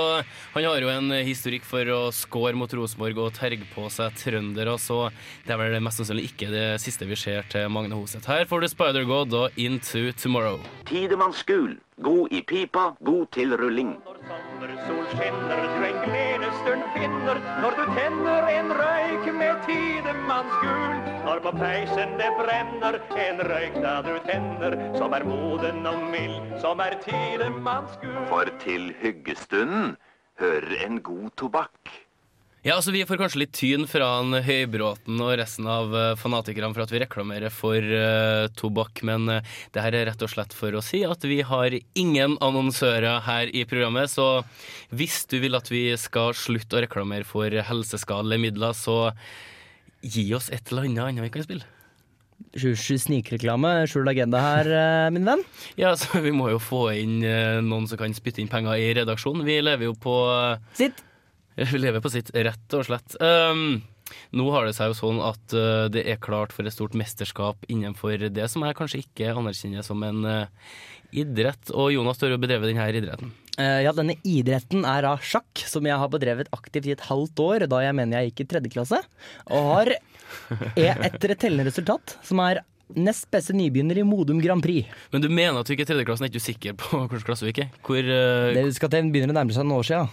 han 0.56 0.66
har 0.66 0.82
jo 0.82 0.90
en 0.90 1.12
historikk 1.22 1.66
for 1.68 1.86
å 1.94 2.00
score 2.16 2.58
mot 2.58 2.72
Rosenborg 2.74 3.20
og 3.22 3.36
terge 3.38 3.68
på 3.70 3.86
seg 3.94 4.16
trøndere, 4.18 4.74
så 4.82 5.12
det 5.46 5.54
er 5.54 5.62
vel 5.62 5.78
mest 5.86 6.02
sannsynlig 6.02 6.32
ikke 6.32 6.50
det 6.50 6.66
siste 6.82 7.06
vi 7.06 7.20
ser 7.20 7.46
til 7.52 7.70
Magne 7.70 8.00
Hoseth. 8.00 8.26
Her 8.26 8.50
får 8.50 8.66
du 8.66 8.72
Spider-God 8.72 9.38
og 9.38 9.62
Into 9.62 10.10
Tomorrow. 10.18 10.58
Tidemannsgul. 10.90 11.78
God 12.02 12.34
i 12.34 12.42
pipa, 12.42 12.96
god 13.06 13.28
til 13.36 13.54
rulling. 13.62 13.94
Når 14.08 14.18
Sommersol 14.26 15.06
skinner, 15.14 15.68
du 15.70 15.84
en 15.86 16.00
gledesstund 16.08 16.61
finner 17.32 17.62
når 17.62 17.76
du 17.78 17.84
tenner 17.96 18.48
en 18.50 18.72
røyk 18.76 19.34
med 19.34 19.62
tidemanns 19.66 20.54
gul. 20.62 20.96
Når 21.26 21.40
på 21.40 21.52
peisen 21.52 22.18
det 22.20 22.30
brenner, 22.38 23.00
en 23.16 23.42
røyk 23.48 23.76
da 23.82 24.02
du 24.02 24.20
tenner, 24.26 24.76
som 24.98 25.14
er 25.14 25.24
moden 25.24 25.86
og 25.86 26.00
mild, 26.12 26.60
som 26.62 26.80
er 26.80 26.98
tidemanns 27.06 27.98
gul. 28.02 28.26
For 28.28 28.46
til 28.60 28.94
hyggestunden 29.02 29.98
hører 30.40 30.86
en 30.86 31.02
god 31.02 31.30
tobakk. 31.38 32.01
Ja, 32.62 32.76
altså 32.76 32.92
Vi 32.94 33.02
får 33.10 33.18
kanskje 33.18 33.40
litt 33.42 33.56
tyn 33.58 33.88
fra 33.90 34.06
han 34.20 34.36
Høybråten 34.46 35.18
og 35.18 35.32
resten 35.40 35.66
av 35.66 35.96
eh, 35.98 36.12
fanatikerne 36.20 36.76
for 36.76 36.84
at 36.84 36.92
vi 36.94 37.00
reklamerer 37.02 37.50
for 37.50 37.82
uh, 37.82 38.46
tobakk, 38.54 39.02
men 39.08 39.26
uh, 39.34 39.56
det 39.74 39.82
her 39.82 39.98
er 39.98 40.06
rett 40.12 40.22
og 40.22 40.30
slett 40.30 40.54
for 40.54 40.78
å 40.78 40.84
si 40.86 41.02
at 41.02 41.26
vi 41.26 41.40
har 41.42 41.74
ingen 41.98 42.38
annonsører 42.38 43.26
her 43.26 43.50
i 43.50 43.66
programmet, 43.66 44.14
så 44.14 44.44
hvis 44.94 45.24
du 45.34 45.40
vil 45.42 45.58
at 45.58 45.74
vi 45.74 45.88
skal 45.98 46.38
slutte 46.38 46.78
å 46.78 46.86
reklamere 46.86 47.26
for 47.26 47.50
helseskadelige 47.50 48.46
midler, 48.46 48.78
så 48.78 49.10
gi 50.06 50.30
oss 50.38 50.54
et 50.54 50.70
eller 50.70 50.86
annet 50.86 51.08
annet 51.08 51.32
vi 51.32 51.34
kan 51.34 51.50
spille. 51.50 51.66
Snikreklame, 52.62 53.88
skjult 53.90 54.14
agenda 54.14 54.38
her, 54.42 54.76
min 55.14 55.26
venn. 55.26 55.48
Ja, 55.82 55.96
så 55.98 56.22
Vi 56.22 56.34
må 56.36 56.52
jo 56.54 56.62
få 56.62 56.92
inn 56.94 57.22
noen 57.22 57.90
som 57.90 57.98
kan 57.98 58.14
spytte 58.14 58.44
inn 58.44 58.54
penger 58.54 58.78
i 58.78 58.92
redaksjonen. 59.02 59.48
Vi 59.50 59.64
lever 59.66 59.90
jo 59.90 59.98
på 59.98 60.20
Sitt. 60.78 61.08
Vi 61.62 61.82
lever 61.86 62.04
på 62.04 62.12
sitt, 62.14 62.32
rett 62.34 62.78
og 62.78 62.88
slett. 62.88 63.18
Um, 63.22 63.82
nå 64.36 64.48
har 64.52 64.68
det 64.68 64.76
seg 64.76 64.92
jo 64.92 64.98
sånn 64.98 65.22
at 65.24 65.56
uh, 65.56 65.86
det 65.92 66.06
er 66.10 66.22
klart 66.24 66.56
for 66.56 66.68
et 66.68 66.76
stort 66.76 66.98
mesterskap 66.98 67.68
innenfor 67.72 68.30
det 68.34 68.48
som 68.52 68.66
jeg 68.66 68.78
kanskje 68.78 69.04
ikke 69.06 69.36
anerkjenner 69.36 69.86
som 69.86 70.02
en 70.08 70.26
uh, 70.28 70.66
idrett. 71.12 71.72
Og 71.76 71.94
Jonas, 71.96 72.20
du 72.20 72.28
har 72.28 72.36
jo 72.36 72.42
bedrevet 72.42 72.72
denne 72.72 72.88
idretten. 72.92 73.32
Uh, 73.60 73.82
ja, 73.84 73.94
denne 73.96 74.18
idretten 74.28 74.88
er 74.88 75.08
av 75.12 75.24
sjakk, 75.26 75.64
som 75.68 75.88
jeg 75.88 76.00
har 76.02 76.12
bedrevet 76.12 76.52
aktivt 76.56 76.90
i 76.90 76.96
et 76.96 77.06
halvt 77.10 77.44
år, 77.44 77.68
da 77.72 77.84
jeg 77.86 77.98
mener 77.98 78.20
jeg 78.20 78.32
gikk 78.32 78.46
i 78.46 78.50
tredje 78.56 78.74
klasse. 78.74 79.02
Og 79.52 79.72
har 79.76 79.96
er 80.80 81.02
etter 81.08 81.34
et 81.34 81.42
tellende 81.42 81.68
resultat, 81.68 82.16
som 82.26 82.40
er 82.44 82.64
nest 82.96 83.30
beste 83.32 83.56
nybegynner 83.56 84.02
i 84.02 84.08
Modum 84.08 84.42
Grand 84.44 84.64
Prix. 84.64 84.90
Men 85.14 85.24
du 85.24 85.30
mener 85.32 85.62
at 85.62 85.68
du 85.68 85.76
ikke 85.76 85.86
i 85.86 85.92
tredjeklassen, 85.92 86.26
er 86.26 86.32
ikke 86.32 86.42
du 86.42 86.48
sikker 86.48 86.76
på 86.80 87.06
hvilken 87.06 87.28
klasse 87.28 87.46
du 87.46 87.52
gikk 87.52 87.64
i? 87.64 87.70
Hvor, 87.86 88.02
uh, 88.02 88.52
Det 88.58 88.68
skal 88.76 88.92
til 88.92 89.14
begynner 89.14 89.36
å 89.36 89.40
nærme 89.40 89.56
seg 89.56 89.68
noen 89.68 89.80
år 89.80 89.88
siden. 89.88 90.12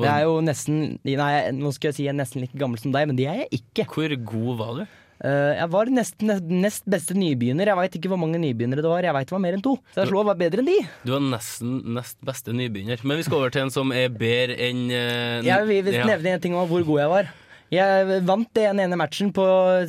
Det 0.00 0.10
er 0.10 0.24
jo 0.26 0.40
nesten 0.42 0.98
Nei, 1.06 1.32
nå 1.54 1.70
skal 1.74 1.90
jeg 1.90 1.98
si 1.98 2.06
jeg 2.08 2.14
er 2.14 2.18
nesten 2.18 2.42
like 2.42 2.58
gammel 2.58 2.80
som 2.80 2.94
deg, 2.94 3.06
men 3.10 3.18
det 3.18 3.28
er 3.30 3.44
jeg 3.44 3.62
ikke. 3.62 3.86
hvor 3.94 4.14
god 4.32 4.60
var 4.60 4.76
du? 4.80 4.84
Uh, 5.24 5.54
jeg 5.54 5.68
var 5.70 5.90
nesten 5.94 6.32
nest, 6.60 6.82
beste 6.90 7.14
nybegynner. 7.16 7.70
Jeg 7.70 7.78
veit 7.78 7.94
ikke 7.96 8.10
hvor 8.12 8.18
mange 8.20 8.40
nybegynnere 8.42 8.82
det 8.82 8.90
var. 8.90 9.06
Jeg 9.06 9.14
veit 9.14 9.30
det 9.30 9.36
var 9.36 9.44
mer 9.44 9.56
enn 9.56 9.62
to. 9.64 9.76
Så 9.94 10.02
jeg 10.02 10.10
slo 10.10 10.24
var 10.26 10.36
bedre 10.40 10.60
enn 10.60 10.68
de. 10.68 10.74
Du 11.06 11.14
var 11.14 11.22
nesten 11.22 11.78
nest 11.96 12.18
beste 12.26 12.52
nybegynner. 12.56 13.00
Men 13.06 13.20
vi 13.20 13.28
skal 13.28 13.38
over 13.38 13.54
til 13.54 13.64
en 13.64 13.72
som 13.72 13.94
er 13.94 14.10
bedre 14.12 14.58
enn 14.66 14.82
uh, 14.90 15.38
Jeg 15.46 15.70
vil 15.70 15.92
ja. 15.94 16.08
nevne 16.10 16.34
en 16.34 16.44
ting 16.44 16.58
om 16.58 16.68
hvor 16.68 16.84
god 16.84 17.04
jeg 17.04 17.14
var. 17.14 17.30
Jeg 17.72 18.20
vant 18.26 18.50
den 18.58 18.82
ene 18.84 18.98
matchen 19.00 19.32
på 19.34 19.46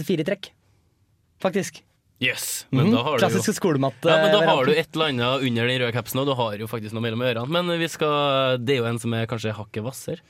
fire 0.08 0.28
trekk. 0.30 0.54
Faktisk. 1.44 1.82
Yes, 2.24 2.66
men 2.72 2.86
Mhm, 2.88 2.92
da 2.96 3.02
har 3.04 3.18
du 3.18 3.20
jo 3.20 3.28
Klassiske 3.28 3.54
skolematte. 3.58 4.08
ja, 4.08 4.18
men 4.24 4.32
da 4.32 4.46
har 4.48 4.66
du 4.66 4.72
et 4.72 4.88
eller 4.96 5.10
annet 5.12 5.42
under 5.50 5.68
den 5.68 5.82
røde 5.82 5.92
capsen, 5.94 6.20
og 6.22 6.26
du 6.30 6.34
har 6.40 6.56
jo 6.58 6.68
faktisk 6.72 6.94
noe 6.96 7.04
mellom 7.04 7.20
ørene. 7.22 7.48
Men 7.52 7.68
vi 7.80 7.88
skal, 7.92 8.58
det 8.64 8.78
er 8.78 8.80
jo 8.84 8.86
en 8.88 9.00
som 9.00 9.14
er 9.14 9.28
kanskje 9.28 9.52
hakket 9.54 9.84
hvassere. 9.84 10.22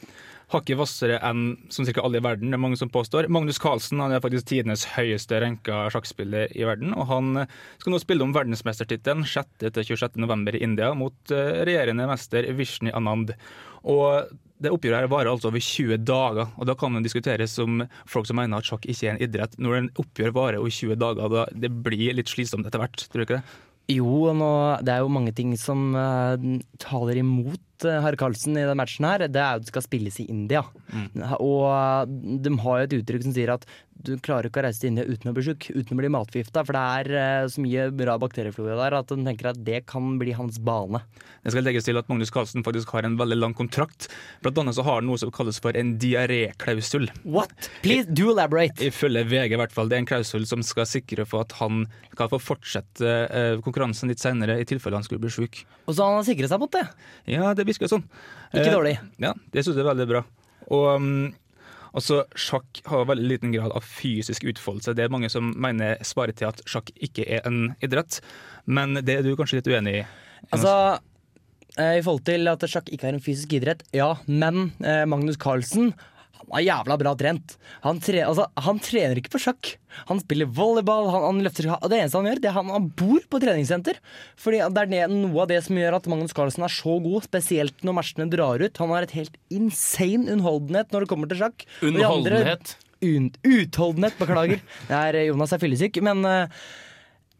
Hakket 0.49 0.77
hvassere 0.77 1.19
enn 1.25 1.57
som 1.73 1.85
cirka 1.85 2.01
alle 2.05 2.17
i 2.17 2.21
verden, 2.25 2.49
det 2.49 2.57
er 2.57 2.61
mange 2.61 2.77
som 2.77 2.89
påstår. 2.89 3.27
Magnus 3.29 3.57
Carlsen 3.61 3.99
han 4.01 4.11
er 4.13 4.19
faktisk 4.21 4.45
tidenes 4.45 4.85
høyeste 4.95 5.39
renka 5.41 5.87
sjakkspiller 5.93 6.49
i 6.57 6.65
verden. 6.65 6.93
Og 6.97 7.05
han 7.09 7.47
skal 7.79 7.93
nå 7.93 7.99
spille 8.01 8.21
om 8.25 8.33
verdensmestertittelen 8.33 9.23
6.-26. 9.25 10.17
november 10.21 10.53
i 10.57 10.61
India 10.65 10.91
mot 10.93 11.13
eh, 11.33 11.63
regjerende 11.65 12.05
mester 12.09 12.45
Vishni 12.57 12.93
Anand. 12.93 13.33
Og 13.85 14.25
det 14.63 14.71
oppgjøret 14.71 15.03
her 15.03 15.11
varer 15.11 15.29
altså 15.33 15.49
over 15.49 15.59
20 15.59 15.99
dager, 16.07 16.47
og 16.55 16.67
da 16.69 16.75
kan 16.79 16.95
det 16.95 17.03
diskuteres 17.07 17.57
om 17.59 17.83
folk 18.07 18.29
som 18.29 18.39
mener 18.39 18.61
at 18.61 18.69
sjakk 18.69 18.87
ikke 18.87 19.09
er 19.09 19.15
en 19.15 19.23
idrett. 19.23 19.57
Når 19.59 19.77
en 19.77 19.89
oppgjør 20.01 20.35
varer 20.35 20.59
over 20.61 20.71
20 20.71 20.99
dager, 21.01 21.31
da 21.33 21.45
det 21.65 21.71
blir 21.85 22.15
litt 22.15 22.31
slitsomt 22.31 22.67
etter 22.67 22.81
hvert, 22.81 23.07
tror 23.09 23.21
du 23.21 23.25
ikke 23.27 23.39
det? 23.41 23.57
Jo, 23.91 24.31
nå, 24.33 24.51
det 24.81 24.95
er 24.95 25.03
jo 25.03 25.11
mange 25.13 25.35
ting 25.37 25.51
som 25.61 25.91
uh, 25.93 26.39
taler 26.81 27.19
imot 27.21 27.61
uh, 27.83 27.99
herr 28.05 28.15
Karlsen 28.19 28.55
i 28.55 28.63
den 28.63 28.79
matchen 28.79 29.07
her. 29.07 29.25
Det 29.27 29.41
er 29.41 29.57
jo 29.57 29.61
at 29.61 29.65
det 29.65 29.73
skal 29.73 29.85
spilles 29.85 30.21
i 30.23 30.29
India. 30.31 30.63
Og 31.41 31.65
eh, 31.67 32.39
de 32.45 32.53
har 32.63 32.79
jo 32.79 32.87
et 32.87 32.95
uttrykk 32.99 33.27
som 33.27 33.35
sier 33.35 33.51
at 33.53 33.67
du 34.05 34.17
klarer 34.21 34.49
ikke 34.49 34.59
å 34.59 34.65
reise 34.65 34.81
til 34.81 34.91
India 34.91 35.05
uten 35.07 35.31
å 35.31 35.33
bli 35.33 35.43
sjuk, 35.45 35.69
uten 35.71 35.95
å 35.95 35.99
bli 36.01 36.09
matforgifta. 36.11 36.63
For 36.67 36.75
det 36.75 36.83
er 36.99 37.09
eh, 37.19 37.47
så 37.51 37.63
mye 37.63 37.87
bra 37.95 38.17
bakterieflora 38.21 38.77
der 38.79 38.97
at 38.99 39.11
de 39.11 39.17
tenker 39.23 39.49
at 39.51 39.61
det 39.65 39.81
kan 39.89 40.17
bli 40.21 40.35
hans 40.35 40.59
bane. 40.61 41.01
Det 41.45 41.53
skal 41.53 41.65
legges 41.65 41.87
til 41.87 41.99
at 41.99 42.09
Magnus 42.11 42.33
Carlsen 42.33 42.65
faktisk 42.65 42.91
har 42.95 43.07
en 43.07 43.17
veldig 43.19 43.37
lang 43.39 43.55
kontrakt. 43.57 44.09
Blant 44.43 44.59
annet 44.61 44.77
så 44.77 44.85
har 44.85 44.99
han 44.99 45.09
noe 45.09 45.21
som 45.21 45.31
kalles 45.33 45.59
for 45.63 45.77
en 45.79 45.95
diaréklausul. 46.01 47.07
What? 47.23 47.69
Please 47.85 48.09
do 48.11 48.31
elaborate. 48.33 48.83
Ifølge 48.83 49.25
VG 49.31 49.55
i 49.55 49.61
hvert 49.63 49.75
fall. 49.75 49.89
Det 49.91 49.97
er 49.97 50.03
en 50.03 50.11
klausul 50.11 50.47
som 50.49 50.63
skal 50.65 50.89
sikre 50.89 51.27
for 51.29 51.45
at 51.45 51.55
han 51.61 51.85
kan 52.19 52.31
få 52.31 52.41
fortsette 52.41 53.15
eh, 53.25 53.55
konkurransen 53.65 54.11
litt 54.11 54.23
senere 54.23 54.59
i 54.61 54.67
tilfelle 54.67 54.99
han 54.99 55.07
skulle 55.07 55.23
bli 55.23 55.33
sjuk. 55.33 55.63
Og 55.85 55.95
så 55.95 56.05
han 56.05 56.19
har 56.19 56.27
sikret 56.27 56.51
seg 56.51 56.61
mot 56.61 56.73
det. 56.73 56.85
Ja, 57.31 57.53
det 57.57 57.67
virker 57.75 57.91
sånn. 57.91 58.05
Ikke 58.53 58.69
Eh, 58.69 58.75
dårlig. 58.75 58.99
Ja, 59.21 59.33
det 59.51 59.65
syns 59.65 59.75
jeg 59.75 59.85
er 59.85 59.91
veldig 59.91 60.07
bra. 60.09 60.21
Og 60.73 60.85
um, 60.95 61.33
altså, 61.93 62.23
sjakk 62.35 62.81
har 62.89 63.07
veldig 63.09 63.27
liten 63.29 63.53
grad 63.55 63.73
av 63.75 63.85
fysisk 63.85 64.45
utfoldelse. 64.47 64.95
Det 64.95 65.05
er 65.05 65.13
mange 65.13 65.29
som 65.31 65.53
mener 65.61 65.99
svarer 66.05 66.35
til 66.37 66.49
at 66.49 66.63
sjakk 66.69 66.91
ikke 66.95 67.27
er 67.27 67.45
en 67.47 67.75
idrett, 67.85 68.21
men 68.65 68.99
det 69.01 69.19
er 69.19 69.27
du 69.27 69.35
kanskje 69.37 69.61
litt 69.61 69.69
uenig 69.71 69.99
i? 70.01 70.05
Altså, 70.51 70.73
eh, 71.77 71.99
I 71.99 72.03
forhold 72.05 72.25
til 72.27 72.51
at 72.51 72.65
sjakk 72.69 72.91
ikke 72.93 73.09
er 73.09 73.17
en 73.17 73.23
fysisk 73.23 73.55
idrett, 73.57 73.85
ja, 73.95 74.15
men 74.27 74.71
eh, 74.83 75.05
Magnus 75.09 75.39
Carlsen 75.41 75.93
han 76.51 76.59
er 76.61 76.65
jævla 76.67 76.97
bra 77.01 77.13
trent. 77.19 77.55
Han, 77.83 77.99
tre, 78.03 78.21
altså, 78.25 78.45
han 78.67 78.79
trener 78.83 79.17
ikke 79.21 79.31
på 79.33 79.41
sjakk. 79.41 79.71
Han 80.09 80.19
spiller 80.21 80.49
volleyball, 80.51 81.07
han, 81.13 81.23
han 81.23 81.41
løfter 81.45 81.67
Det 81.87 81.97
eneste 81.99 82.19
han 82.19 82.27
gjør, 82.29 82.41
det 82.43 82.49
er 82.51 82.57
han, 82.57 82.71
han 82.73 82.87
bor 82.99 83.23
på 83.31 83.39
treningssenter. 83.41 83.99
Fordi 84.39 84.59
Det 84.75 84.85
er 85.01 85.11
noe 85.11 85.41
av 85.45 85.49
det 85.51 85.61
som 85.65 85.79
gjør 85.79 85.97
at 85.99 86.09
Magnus 86.11 86.35
Carlsen 86.35 86.65
er 86.67 86.73
så 86.75 86.97
god, 87.03 87.23
spesielt 87.27 87.85
når 87.87 87.97
matchene 87.99 88.29
drar 88.31 88.61
ut. 88.63 88.77
Han 88.83 88.93
har 88.95 89.07
et 89.07 89.15
helt 89.17 89.37
insane 89.49 90.27
underholdenhet 90.35 90.91
når 90.93 91.05
det 91.05 91.11
kommer 91.13 91.31
til 91.31 91.41
sjakk. 91.43 91.65
Andre- 92.25 92.41
Un 93.05 93.27
utholdenhet, 93.45 94.15
beklager. 94.17 94.61
Det 94.87 94.95
er 94.97 95.17
eh, 95.19 95.27
Jonas 95.27 95.51
er 95.53 95.59
fyllesyk, 95.61 95.99
men 96.01 96.23
eh, 96.25 96.47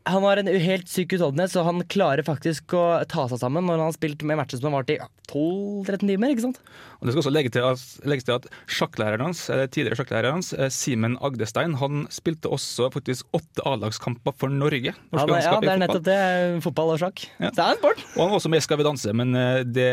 han 0.06 0.24
har 0.24 0.38
en 0.38 0.50
helt 0.62 0.90
syk 0.92 1.16
utholdenhet, 1.18 1.52
så 1.54 1.64
han 1.66 1.82
klarer 1.90 2.26
faktisk 2.26 2.76
å 2.78 2.86
ta 3.10 3.26
seg 3.32 3.42
sammen 3.42 3.66
når 3.66 3.80
han 3.80 3.88
har 3.90 3.96
spilt 3.96 4.22
med 4.28 4.38
matcher 4.38 4.62
som 4.62 4.70
har 4.70 4.84
vart 4.84 4.94
i 4.94 5.00
12-13 5.26 6.06
timer. 6.12 6.34
ikke 6.34 6.44
sant? 6.46 6.60
Og 7.00 7.08
det 7.08 7.16
skal 7.16 7.24
også 7.24 7.34
legge 7.34 7.52
til 7.54 7.66
at, 7.66 7.82
til 8.26 8.36
at 8.36 8.46
sjakklæreren 8.70 9.26
hans, 9.26 9.42
eller 9.50 9.72
tidligere 9.72 9.98
sjakklæreren 10.00 10.38
hans, 10.38 10.52
eh, 10.54 10.70
Simen 10.74 11.18
Agdestein, 11.26 11.78
han 11.82 12.06
spilte 12.14 12.52
også 12.54 12.92
faktisk 12.94 13.26
åtte 13.36 13.66
A-lagskamper 13.66 14.36
for 14.38 14.54
Norge. 14.54 14.94
Ja, 14.94 15.26
men, 15.26 15.36
ja, 15.42 15.58
det 15.64 15.74
er 15.74 15.82
nettopp 15.82 16.06
det. 16.06 16.20
Fotball 16.66 16.94
og 16.96 17.02
sjakk. 17.02 17.26
Ja. 17.40 17.50
Det 17.50 17.66
er 17.66 17.74
en 17.74 17.82
sport. 17.82 18.06
Og 18.14 18.22
han 18.24 18.34
var 18.34 18.40
også 18.40 18.54
med 18.54 18.62
i 18.62 18.66
Skal 18.66 18.82
vi 18.82 18.88
danse, 18.88 19.14
men 19.18 19.36
eh, 19.40 19.64
det 19.66 19.90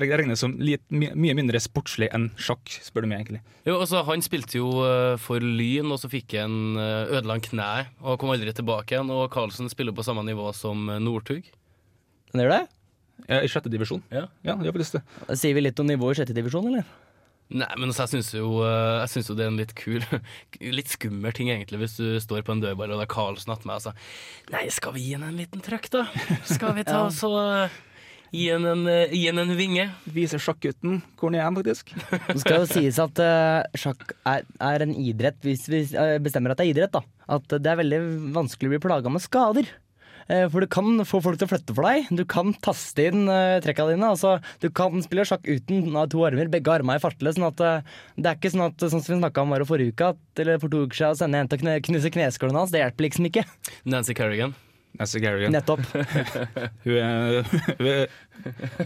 regnes 0.00 0.40
som 0.40 0.56
litt, 0.60 0.82
mye 0.90 1.36
mindre 1.36 1.60
sportslig 1.60 2.10
enn 2.16 2.30
sjakk, 2.40 2.64
spør 2.80 3.04
du 3.04 3.12
meg 3.12 3.22
egentlig. 3.22 3.42
Jo, 3.68 3.76
altså 3.76 4.00
Han 4.08 4.24
spilte 4.24 4.56
jo 4.56 4.70
eh, 4.86 5.14
for 5.20 5.44
Lyn, 5.44 5.92
og 5.92 6.00
så 6.00 6.08
fikk 6.12 6.38
han 6.40 6.76
ødela 6.80 7.36
kneet 7.44 7.92
og 8.00 8.16
kom 8.20 8.32
aldri 8.32 8.52
tilbake 8.56 8.96
igjen. 8.96 9.12
Og 9.12 9.28
Carlsen 9.50 9.70
spiller 9.70 9.92
på 9.92 10.02
samme 10.02 10.22
nivå 10.22 10.52
som 10.54 10.88
eh, 10.88 11.00
Northug. 11.02 11.48
Den 12.30 12.44
gjør 12.44 12.52
det? 12.52 12.66
Ja, 13.26 13.40
I 13.42 13.48
sjette 13.50 13.70
divisjon. 13.72 14.02
Ja. 14.14 14.28
Ja, 14.46 14.54
gjør 14.54 14.76
faktisk 14.76 15.00
det. 15.00 15.38
Sier 15.40 15.56
vi 15.56 15.64
litt 15.64 15.80
om 15.82 15.88
nivået 15.90 16.14
i 16.14 16.20
sjette 16.20 16.36
divisjon, 16.36 16.68
eller? 16.70 16.86
Nei, 17.50 17.66
men 17.74 17.90
altså, 17.90 18.04
jeg 18.04 18.12
syns 18.12 18.30
jo, 18.36 18.60
eh, 18.62 19.02
synes 19.10 19.26
jo 19.26 19.34
det 19.34 19.42
er 19.42 19.50
en 19.50 19.58
litt 19.58 19.72
kul 19.74 20.04
Litt 20.78 20.92
skummel 20.92 21.34
ting, 21.34 21.50
egentlig, 21.50 21.80
hvis 21.82 21.96
du 21.98 22.20
står 22.22 22.44
på 22.46 22.54
en 22.54 22.62
dødball 22.62 22.94
og 22.94 23.02
det 23.02 23.08
er 23.08 23.10
Karlsen 23.10 23.50
attmed. 23.56 23.74
Altså. 23.80 23.90
Nei, 24.54 24.68
skal 24.70 24.94
vi 24.94 25.08
gi 25.08 25.16
henne 25.16 25.32
en 25.32 25.40
liten 25.42 25.66
trøkk, 25.66 25.90
da? 25.96 26.04
Skal 26.46 26.78
vi 26.78 26.86
ta 26.86 27.00
ja. 27.08 27.10
og 27.10 27.40
eh, 27.42 27.80
gi 28.30 28.46
han 28.52 28.66
en, 28.68 28.86
eh, 28.90 29.12
gi 29.14 29.26
han 29.28 29.42
en 29.42 29.52
vinge? 29.58 29.88
Viser 30.14 30.42
sjakkgutten 30.42 31.00
hvor 31.18 31.32
den 31.32 31.40
er, 31.42 31.50
faktisk. 31.56 31.92
Det 32.30 32.40
skal 32.42 32.62
jo 32.62 32.70
sies 32.70 32.98
at 33.02 33.20
uh, 33.22 33.60
sjakk 33.78 34.14
er, 34.28 34.46
er 34.62 34.86
en 34.86 34.94
idrett, 34.94 35.38
hvis 35.44 35.66
vi 35.70 35.84
eh, 35.90 36.16
bestemmer 36.22 36.54
at 36.54 36.60
det 36.60 36.68
er 36.68 36.74
idrett, 36.74 36.94
da. 36.94 37.04
At 37.30 37.46
det 37.50 37.70
er 37.70 37.80
veldig 37.82 38.00
vanskelig 38.36 38.70
å 38.70 38.74
bli 38.76 38.82
plaga 38.86 39.12
med 39.12 39.24
skader. 39.24 39.68
Eh, 40.30 40.46
For 40.52 40.62
du 40.62 40.70
kan 40.70 41.02
få 41.08 41.18
folk 41.24 41.40
til 41.40 41.48
å 41.48 41.50
flytte 41.50 41.74
for 41.74 41.88
deg. 41.88 42.10
Du 42.14 42.22
kan 42.28 42.54
taste 42.62 43.08
inn 43.10 43.26
uh, 43.26 43.58
trekka 43.64 43.88
dine. 43.90 44.12
Altså, 44.14 44.36
du 44.62 44.70
kan 44.70 45.02
spille 45.02 45.26
sjakk 45.26 45.46
uten 45.50 45.90
uh, 45.96 46.06
to 46.10 46.22
armer, 46.26 46.50
begge 46.52 46.70
armer 46.70 46.98
er 46.98 47.02
fartle. 47.02 47.34
Sånn 47.34 47.50
at 47.50 47.60
det 47.60 48.24
er 48.30 48.38
ikke 48.38 48.54
sånn 48.54 48.68
at 48.68 48.86
sånn 48.86 49.02
som 49.02 49.16
vi 49.16 49.20
snakka 49.24 49.42
om 49.42 49.54
bare 49.56 49.68
forrige 49.68 49.96
uke, 49.96 50.14
at, 50.14 50.24
eller 50.42 50.62
for 50.62 50.70
to 50.70 50.86
uker 50.86 51.02
siden, 51.02 51.18
å 51.18 51.22
sende 51.24 51.42
en 51.42 51.50
til 51.50 51.74
å 51.74 51.78
knuse 51.90 52.14
kneskålen 52.14 52.62
hans, 52.62 52.74
det 52.74 52.84
hjelper 52.84 53.10
liksom 53.10 53.30
ikke. 53.32 53.48
Nancy 53.90 54.14
Kerrigan. 54.14 54.54
Nancy 54.98 55.20
Garrigan. 55.22 55.52
Nettopp. 55.54 55.80
Hun, 56.84 56.96
er, 56.96 57.44
hun, 57.78 57.86
er, 57.86 58.06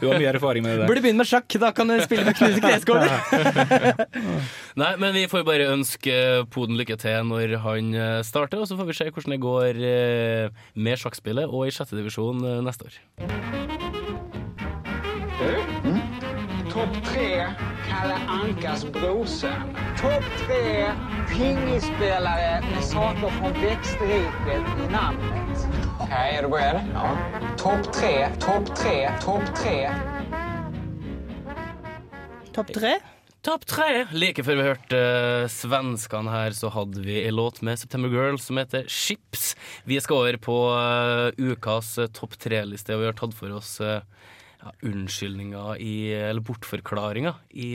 hun 0.01 0.09
har 0.09 0.19
mye 0.19 0.31
erfaring 0.31 0.65
med 0.65 0.75
det 0.75 0.81
der. 0.83 0.89
Burde 0.91 1.03
begynne 1.05 1.23
med 1.23 1.29
sjakk, 1.31 1.57
da 1.63 1.71
kan 1.75 1.91
du 1.91 1.95
spille 2.03 2.25
med 2.27 2.37
knuse 2.39 2.61
kneskåler. 2.63 3.11
Nei, 4.83 4.93
men 5.01 5.15
vi 5.15 5.25
får 5.31 5.45
bare 5.47 5.71
ønske 5.73 6.15
Poden 6.55 6.79
lykke 6.79 6.97
til 7.01 7.31
når 7.31 7.57
han 7.65 7.95
eh, 7.95 8.21
starter, 8.27 8.63
og 8.63 8.69
så 8.71 8.79
får 8.79 8.91
vi 8.91 8.99
se 8.99 9.09
hvordan 9.11 9.37
det 9.37 9.41
går 9.45 9.83
eh, 9.91 10.65
med 10.75 11.01
sjakkspillet 11.03 11.47
og 11.51 11.69
i 11.69 11.75
sjette 11.75 11.99
divisjon 11.99 12.43
eh, 12.43 12.61
neste 12.67 12.91
år. 12.91 12.95
Topp 16.75 16.95
tre 17.07 17.29
Kalle 17.87 18.17
Ankas 18.29 18.85
brorson. 18.85 19.77
Topp 20.01 20.25
tre 20.43 20.91
pingisspelare 21.31 22.61
med 22.67 22.83
saker 22.83 23.31
fra 23.39 23.53
vekstriket 23.63 24.73
i 24.83 24.89
namnet. 24.91 25.84
Okej, 26.15 26.37
är 26.37 26.43
du 26.43 26.49
beredd? 26.49 26.81
Ja. 26.95 27.17
Topp 27.59 27.93
tre, 27.93 28.29
topp 28.41 28.77
tre, 28.77 29.11
topp 29.21 29.43
tre. 29.57 29.91
Topp 32.55 32.71
tre. 32.75 32.93
Topp 33.43 33.67
tre! 33.67 33.89
Like 34.15 34.45
før 34.47 34.61
vi 34.61 34.67
hørte 34.69 35.01
uh, 35.01 35.49
svenskene 35.51 36.31
her, 36.31 36.55
så 36.55 36.71
hadde 36.71 37.03
vi 37.03 37.19
en 37.25 37.35
låt 37.35 37.59
med 37.67 37.83
September 37.83 38.15
Girls 38.15 38.47
som 38.47 38.63
heter 38.63 38.87
Ships. 38.87 39.57
Vi 39.91 39.99
skal 39.99 40.21
over 40.21 40.39
på 40.39 40.57
eh, 40.77 41.51
ukas 41.51 41.97
eh, 41.99 42.13
topp 42.15 42.39
tre-liste, 42.39 42.95
og 42.95 43.03
vi 43.03 43.11
har 43.11 43.19
tatt 43.19 43.35
for 43.35 43.59
oss 43.59 43.81
ja, 43.83 44.73
unnskyldninger 44.87 45.83
i, 45.83 45.97
eller 46.15 46.47
bortforklaringer 46.47 47.43
i 47.51 47.73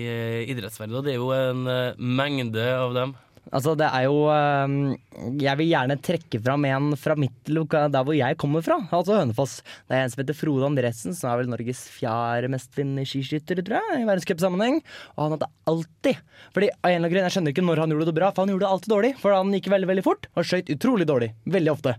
idrettsverdenen. 0.55 1.03
Det 1.05 1.17
er 1.17 1.19
jo 1.19 1.34
en 1.36 1.67
eh, 1.67 2.00
mengde 2.00 2.72
av 2.72 2.96
dem. 2.96 3.17
Altså, 3.50 3.74
det 3.79 3.88
er 3.88 4.03
jo 4.05 4.27
øhm, 4.29 4.98
Jeg 5.41 5.58
vil 5.58 5.72
gjerne 5.72 5.96
trekke 6.05 6.39
fram 6.46 6.65
en 6.69 6.91
fra 7.00 7.15
mitt 7.17 7.50
loka, 7.50 7.88
der 7.89 8.03
hvor 8.05 8.13
jeg 8.17 8.38
kommer 8.41 8.62
fra, 8.65 8.77
altså 8.93 9.17
Hønefoss. 9.17 9.60
Det 9.89 9.98
er 9.98 10.03
en 10.05 10.13
som 10.13 10.22
heter 10.22 10.38
Frode 10.38 10.67
Andresen, 10.69 11.15
som 11.17 11.31
er 11.31 11.41
vel 11.41 11.50
Norges 11.50 11.81
fjerde 11.96 12.51
mestvinnende 12.53 13.08
skiskytter, 13.10 13.63
tror 13.65 13.79
jeg, 13.81 14.03
i 14.03 14.08
verdenscupsammenheng. 14.10 14.81
Og 15.15 15.24
han 15.25 15.38
hadde 15.38 15.51
alltid 15.72 16.22
Fordi 16.55 16.69
av 16.75 16.91
en 16.91 16.96
eller 16.96 17.08
annen 17.08 17.13
grunn, 17.15 17.27
Jeg 17.29 17.36
skjønner 17.38 17.55
ikke 17.55 17.65
når 17.65 17.84
han 17.84 17.96
gjorde 17.96 18.10
det 18.12 18.17
bra, 18.22 18.31
for 18.34 18.46
han 18.46 18.53
gjorde 18.53 18.65
det 18.67 18.74
alltid 18.74 18.93
dårlig. 18.96 19.13
For 19.24 19.36
han 19.36 19.53
gikk 19.58 19.72
veldig 19.74 19.91
veldig 19.96 20.05
fort, 20.05 20.29
og 20.36 20.46
skøyt 20.46 20.74
utrolig 20.75 21.08
dårlig. 21.10 21.34
Veldig 21.50 21.74
ofte. 21.74 21.96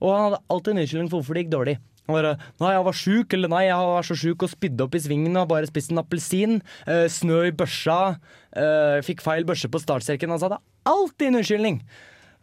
Og 0.00 0.14
han 0.14 0.24
hadde 0.30 0.44
alltid 0.48 0.72
en 0.74 0.84
unnskyldning 0.84 1.10
for 1.12 1.20
hvorfor 1.20 1.36
det 1.36 1.44
gikk 1.44 1.54
dårlig. 1.58 1.76
Han 2.04 2.18
bare, 2.18 2.34
Nei, 2.60 2.72
jeg 2.74 2.84
var 2.84 2.96
sjuk, 3.00 3.32
eller 3.32 3.48
nei, 3.48 3.62
jeg 3.64 3.88
var 3.94 4.04
så 4.04 4.16
sjuk 4.20 4.42
og 4.44 4.50
spydde 4.52 4.84
opp 4.84 4.96
i 4.96 5.00
svingen 5.00 5.38
og 5.40 5.48
bare 5.48 5.68
spiste 5.70 5.94
en 5.94 6.02
appelsin. 6.02 6.58
eh, 6.86 7.06
snø 7.08 7.46
i 7.48 7.52
børsa. 7.56 8.18
eh, 8.56 9.00
fikk 9.06 9.22
feil 9.24 9.44
børse 9.48 9.68
på 9.72 9.80
startstreken. 9.80 10.28
Han 10.28 10.38
sa 10.38 10.48
det 10.52 10.60
alltid 10.88 11.28
en 11.28 11.40
unnskyldning. 11.40 11.78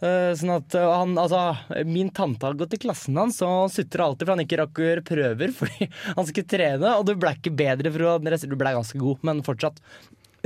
Eh, 0.01 0.31
sånn 0.37 0.53
at 0.55 0.73
eh, 0.73 0.87
han, 0.89 1.13
altså, 1.21 1.41
Min 1.85 2.09
tante 2.09 2.47
har 2.47 2.55
gått 2.57 2.73
i 2.73 2.79
klassen 2.81 3.19
hans, 3.21 3.37
og 3.45 3.51
han 3.53 3.73
sutrer 3.73 4.01
alltid 4.07 4.25
for 4.25 4.33
han 4.33 4.41
ikke 4.41 4.57
rakk 4.63 4.79
å 4.81 4.87
gjøre 4.87 5.05
prøver 5.05 5.53
fordi 5.59 5.89
han 5.91 6.29
skulle 6.29 6.53
trene. 6.55 6.95
Og 6.97 7.05
du 7.09 7.13
ble 7.15 7.35
ikke 7.37 7.53
bedre 7.53 7.93
for 7.93 8.47
Du 8.49 8.57
ble 8.57 8.77
ganske 8.77 9.01
god, 9.01 9.21
men 9.27 9.45
fortsatt. 9.45 9.77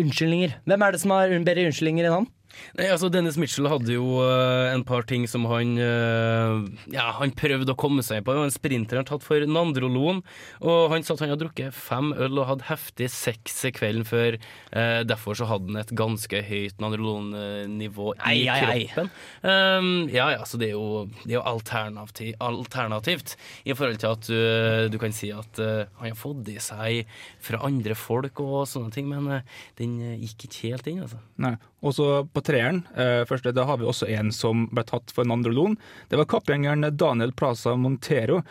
Unnskyldninger. 0.01 0.57
Hvem 0.67 0.83
er 0.83 0.91
det 0.91 0.99
som 1.05 1.15
har 1.15 1.31
bedre 1.47 1.69
unnskyldninger 1.69 2.09
enn 2.09 2.17
han? 2.19 2.33
Nei, 2.75 2.87
altså 2.91 3.07
Dennis 3.11 3.37
Mitchell 3.39 3.69
hadde 3.71 3.93
jo 3.93 4.19
uh, 4.19 4.67
en 4.71 4.83
par 4.87 5.05
ting 5.07 5.23
som 5.31 5.45
han 5.47 5.75
uh, 5.79 6.65
Ja, 6.91 7.07
han 7.19 7.33
prøvde 7.37 7.71
å 7.71 7.79
komme 7.79 8.03
seg 8.05 8.25
på. 8.25 8.35
Det 8.35 8.45
en 8.49 8.53
sprinter 8.53 8.99
han 8.99 9.07
tatt 9.07 9.23
for 9.23 9.43
Nandrolon. 9.47 10.21
Og 10.59 10.91
han 10.91 11.05
sa 11.05 11.15
at 11.15 11.23
han 11.23 11.31
hadde 11.31 11.45
drukket 11.45 11.75
fem 11.75 12.11
øl 12.11 12.41
og 12.41 12.49
hadde 12.49 12.67
heftig 12.67 13.09
sex 13.13 13.63
kvelden 13.75 14.07
før. 14.07 14.39
Uh, 14.71 15.03
derfor 15.07 15.39
så 15.39 15.47
hadde 15.49 15.71
han 15.71 15.81
et 15.81 15.93
ganske 15.95 16.41
høyt 16.49 16.83
Nandrolon-nivå 16.83 18.09
i 18.15 18.25
Ei, 18.25 18.41
ei, 18.51 18.59
ei. 18.73 18.81
kroppen. 18.91 19.11
Um, 19.45 19.91
ja, 20.11 20.27
ja, 20.35 20.43
så 20.47 20.59
det 20.59 20.71
er 20.71 20.75
jo, 20.75 21.05
det 21.23 21.35
er 21.35 21.39
jo 21.39 21.45
alternativ, 21.47 22.33
alternativt 22.43 23.35
i 23.63 23.75
forhold 23.75 24.01
til 24.01 24.11
at 24.11 24.27
du, 24.27 24.91
du 24.91 24.99
kan 25.01 25.15
si 25.15 25.31
at 25.35 25.59
han 25.59 26.09
har 26.09 26.19
fått 26.19 26.49
i 26.51 26.57
seg 26.61 27.15
fra 27.43 27.61
andre 27.67 27.95
folk 27.97 28.41
og 28.43 28.65
sånne 28.69 28.91
ting, 28.93 29.07
men 29.11 29.41
den 29.79 29.97
gikk 30.21 30.47
ikke 30.47 30.73
helt 30.73 30.91
inn, 30.91 31.01
altså. 31.05 31.21
Nei. 31.41 31.55
Og 31.85 31.93
så 31.93 32.07
på 32.33 32.41
treeren, 32.45 32.83
Først, 32.95 33.29
første, 33.29 33.53
da 33.55 33.65
har 33.67 33.79
vi 33.81 33.87
også 33.89 34.07
en 34.15 34.31
som 34.33 34.65
ble 34.71 34.83
tatt 34.87 35.11
for 35.13 35.27
Nandrolon. 35.27 35.75
Det 36.11 36.19
var 36.19 36.27
kappgjengeren 36.29 36.85
Daniel 36.95 37.33
Plaza 37.35 37.75
Montero 37.79 38.41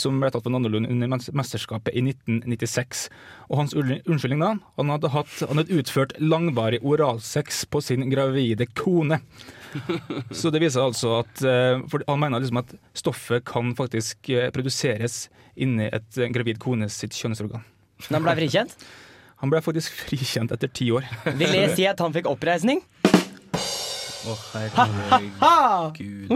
som 0.00 0.20
ble 0.22 0.30
tatt 0.32 0.46
for 0.46 0.54
Nandrolon 0.54 0.88
under 0.88 1.10
mesterskapet 1.10 1.94
i 1.96 2.02
1996. 2.04 3.06
Og 3.50 3.62
hans 3.62 3.76
unnskyldning 3.76 4.42
da, 4.42 4.52
han 4.78 4.92
hadde, 4.94 5.12
hatt, 5.14 5.32
han 5.48 5.60
hadde 5.60 5.80
utført 5.80 6.14
langvarig 6.22 6.80
oralsex 6.86 7.64
på 7.70 7.82
sin 7.84 8.08
gravide 8.12 8.68
kone. 8.78 9.20
Så 10.40 10.50
det 10.50 10.62
viser 10.64 10.82
altså 10.82 11.20
at 11.20 11.42
eh, 11.46 11.82
for 11.90 12.02
Han 12.08 12.18
mener 12.18 12.42
liksom 12.42 12.58
at 12.62 12.72
stoffet 12.98 13.44
kan 13.46 13.74
faktisk 13.78 14.32
eh, 14.34 14.48
produseres 14.54 15.28
inni 15.54 15.86
et 15.90 16.18
eh, 16.18 16.30
gravid 16.34 16.58
kone 16.62 16.90
sitt 16.90 17.14
kjønnsorgan. 17.14 17.62
Men 18.08 18.18
han 18.18 18.26
ble 18.26 18.36
frikjent? 18.42 18.74
Han 19.40 19.52
ble 19.52 19.62
faktisk 19.64 19.94
frikjent 19.96 20.52
etter 20.52 20.68
ti 20.72 20.90
år. 20.92 21.06
Vil 21.38 21.54
det 21.54 21.76
si 21.78 21.86
at 21.88 22.00
han 22.02 22.12
fikk 22.16 22.28
oppreisning? 22.28 22.82
Å, 24.20 24.34
herregud. 25.40 26.28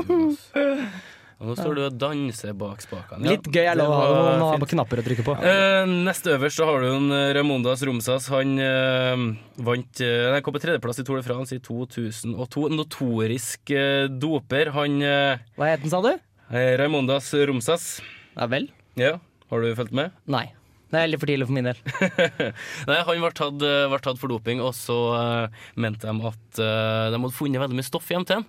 Og 1.43 1.49
nå 1.51 1.55
står 1.59 1.75
du 1.77 1.81
og 1.85 1.97
danser 1.99 2.53
bak 2.57 2.79
spakene. 2.81 3.27
Litt 3.27 3.49
gøy 3.53 3.67
er 3.67 3.77
lov 3.77 3.91
å 3.91 3.97
ha 3.99 4.53
fint. 4.55 4.69
knapper 4.71 5.03
å 5.03 5.05
trykke 5.05 5.25
på. 5.27 5.35
Eh, 5.45 5.83
nest 6.07 6.29
øverst 6.31 6.61
så 6.61 6.69
har 6.69 6.85
du 6.85 6.89
en 6.93 7.09
eh, 7.13 7.33
Raimondas 7.37 7.83
Romsas. 7.85 8.29
Han 8.33 8.55
eh, 8.63 9.25
vant 9.67 10.01
eh, 10.07 10.31
Nei, 10.33 10.41
kom 10.47 10.55
på 10.57 10.63
tredjeplass 10.63 11.03
i 11.03 11.05
Tour 11.05 11.19
de 11.21 11.27
France 11.27 11.53
i 11.59 11.61
2002. 11.61 12.69
Notorisk 12.79 13.75
eh, 13.75 14.07
doper. 14.09 14.71
Han 14.79 14.97
eh, 15.05 15.43
Hva 15.59 15.73
het 15.75 15.83
den, 15.85 15.93
sa 15.93 16.01
du? 16.07 16.13
eh, 16.55 16.73
Raimondas 16.81 17.29
Romsas. 17.51 17.89
Ja 18.39 18.47
vel? 18.55 18.71
Ja, 18.97 19.17
har 19.51 19.59
du 19.67 19.75
fulgt 19.77 19.93
med? 19.97 20.15
Nei. 20.31 20.47
Er 20.95 21.11
litt 21.11 21.23
for 21.23 21.31
tidlig 21.31 21.49
for 21.49 21.57
min 21.57 21.69
del. 21.69 21.81
Nei, 22.89 22.99
Han 23.09 23.23
ble 23.23 23.33
tatt, 23.35 23.65
eh, 23.67 23.87
ble 23.91 24.01
tatt 24.05 24.21
for 24.21 24.31
doping, 24.31 24.63
og 24.65 24.75
så 24.79 24.99
uh, 25.15 25.63
mente 25.81 26.07
de 26.07 26.29
at 26.31 26.61
uh, 26.61 27.11
de 27.11 27.19
hadde 27.19 27.35
funnet 27.35 27.63
veldig 27.63 27.79
mye 27.81 27.89
stoff 27.89 28.11
hjem 28.13 28.27
til 28.29 28.41
han. 28.41 28.47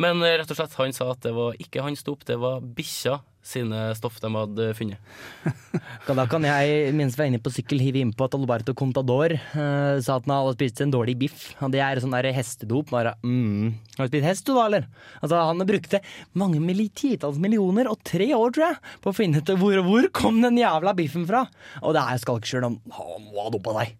Men 0.00 0.20
eh, 0.24 0.36
rett 0.40 0.52
og 0.52 0.58
slett, 0.58 0.76
han 0.78 0.94
sa 0.96 1.08
at 1.14 1.24
det 1.24 1.32
var 1.36 1.56
ikke 1.62 1.84
hans 1.84 2.04
dop, 2.06 2.24
det 2.28 2.36
var 2.40 2.60
bikkja 2.60 3.20
sine 3.46 3.80
stoff 3.94 4.18
de 4.22 4.30
hadde 4.34 4.70
funnet. 4.76 4.98
Da 6.06 6.24
kan 6.30 6.44
jeg, 6.46 6.92
mens 6.96 7.16
vi 7.16 7.24
er 7.24 7.30
inne 7.30 7.40
på 7.42 7.52
sykkel, 7.54 7.80
hive 7.82 8.00
innpå 8.02 8.26
at 8.26 8.34
Alberto 8.36 8.74
Contador 8.76 9.36
uh, 9.36 9.96
sa 10.02 10.16
at 10.18 10.26
han 10.26 10.34
hadde 10.34 10.54
spist 10.56 10.82
en 10.82 10.94
dårlig 10.94 11.16
biff. 11.20 11.44
Det 11.72 11.82
er 11.82 12.00
sånn 12.02 12.14
der 12.14 12.28
hestedop. 12.34 12.90
Bare, 12.90 13.14
mm. 13.26 13.74
Har 13.96 14.08
du 14.08 14.12
spist 14.12 14.26
hest, 14.26 14.46
du 14.46 14.54
da, 14.54 14.66
eller? 14.66 14.88
Altså, 15.20 15.42
han 15.50 15.66
brukte 15.68 16.02
mange 16.38 16.62
titalls 16.96 17.38
millioner 17.42 17.90
og 17.90 18.00
tre 18.06 18.28
år, 18.34 18.54
tror 18.54 18.66
jeg, 18.68 18.80
på 19.02 19.12
å 19.12 19.16
finne 19.16 19.42
ut 19.42 19.54
hvor, 19.60 19.82
hvor 19.86 20.10
kom 20.14 20.42
den 20.44 20.58
jævla 20.62 20.94
biffen 20.98 21.26
fra. 21.28 21.46
Og 21.82 21.94
det 21.96 22.02
er 22.02 22.22
skalkskjul. 22.22 22.66
om 22.66 22.80
han 22.98 23.30
må 23.30 23.46
ha 23.46 23.54
dopa 23.54 23.78
seg. 23.80 23.94